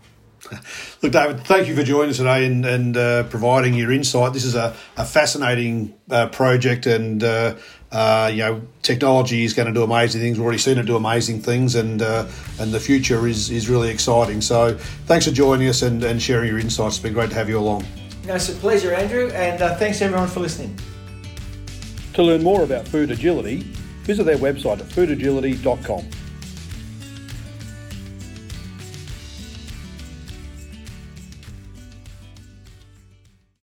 Look, 1.02 1.12
David, 1.12 1.42
thank 1.42 1.68
you 1.68 1.76
for 1.76 1.84
joining 1.84 2.12
us 2.12 2.18
today 2.18 2.46
and, 2.46 2.66
and 2.66 2.98
uh, 2.98 3.24
providing 3.24 3.74
your 3.74 3.92
insight. 3.92 4.34
This 4.34 4.46
is 4.46 4.56
a, 4.56 4.76
a 4.98 5.06
fascinating 5.06 5.96
uh, 6.10 6.28
project, 6.28 6.86
and 6.86 7.24
uh, 7.24 7.56
uh 7.96 8.28
you 8.28 8.40
know, 8.40 8.62
technology 8.82 9.46
is 9.46 9.54
going 9.54 9.68
to 9.68 9.74
do 9.74 9.84
amazing 9.84 10.20
things. 10.20 10.38
We've 10.38 10.44
already 10.44 10.60
seen 10.60 10.78
it 10.78 10.86
do 10.86 10.98
amazing 10.98 11.42
things, 11.42 11.76
and 11.76 12.02
uh, 12.02 12.28
and 12.60 12.74
the 12.74 12.80
future 12.80 13.26
is, 13.26 13.50
is 13.50 13.70
really 13.70 13.90
exciting. 13.90 14.42
So, 14.42 14.78
thanks 15.06 15.26
for 15.26 15.32
joining 15.32 15.70
us 15.70 15.82
and, 15.82 16.04
and 16.04 16.22
sharing 16.22 16.50
your 16.50 16.60
insights. 16.60 16.96
It's 16.96 17.04
been 17.04 17.14
great 17.14 17.30
to 17.30 17.36
have 17.36 17.48
you 17.48 17.58
along. 17.58 17.86
No, 18.26 18.36
it's 18.36 18.50
a 18.50 18.54
pleasure, 18.54 18.94
Andrew, 18.94 19.30
and 19.30 19.62
uh, 19.62 19.78
thanks 19.78 20.02
everyone 20.02 20.28
for 20.28 20.42
listening. 20.42 20.78
To 22.14 22.24
learn 22.24 22.44
more 22.44 22.64
about 22.64 22.88
food 22.88 23.12
agility, 23.12 23.58
visit 24.04 24.26
their 24.26 24.38
website 24.38 24.80
at 24.80 24.88
foodagility.com. 24.88 26.06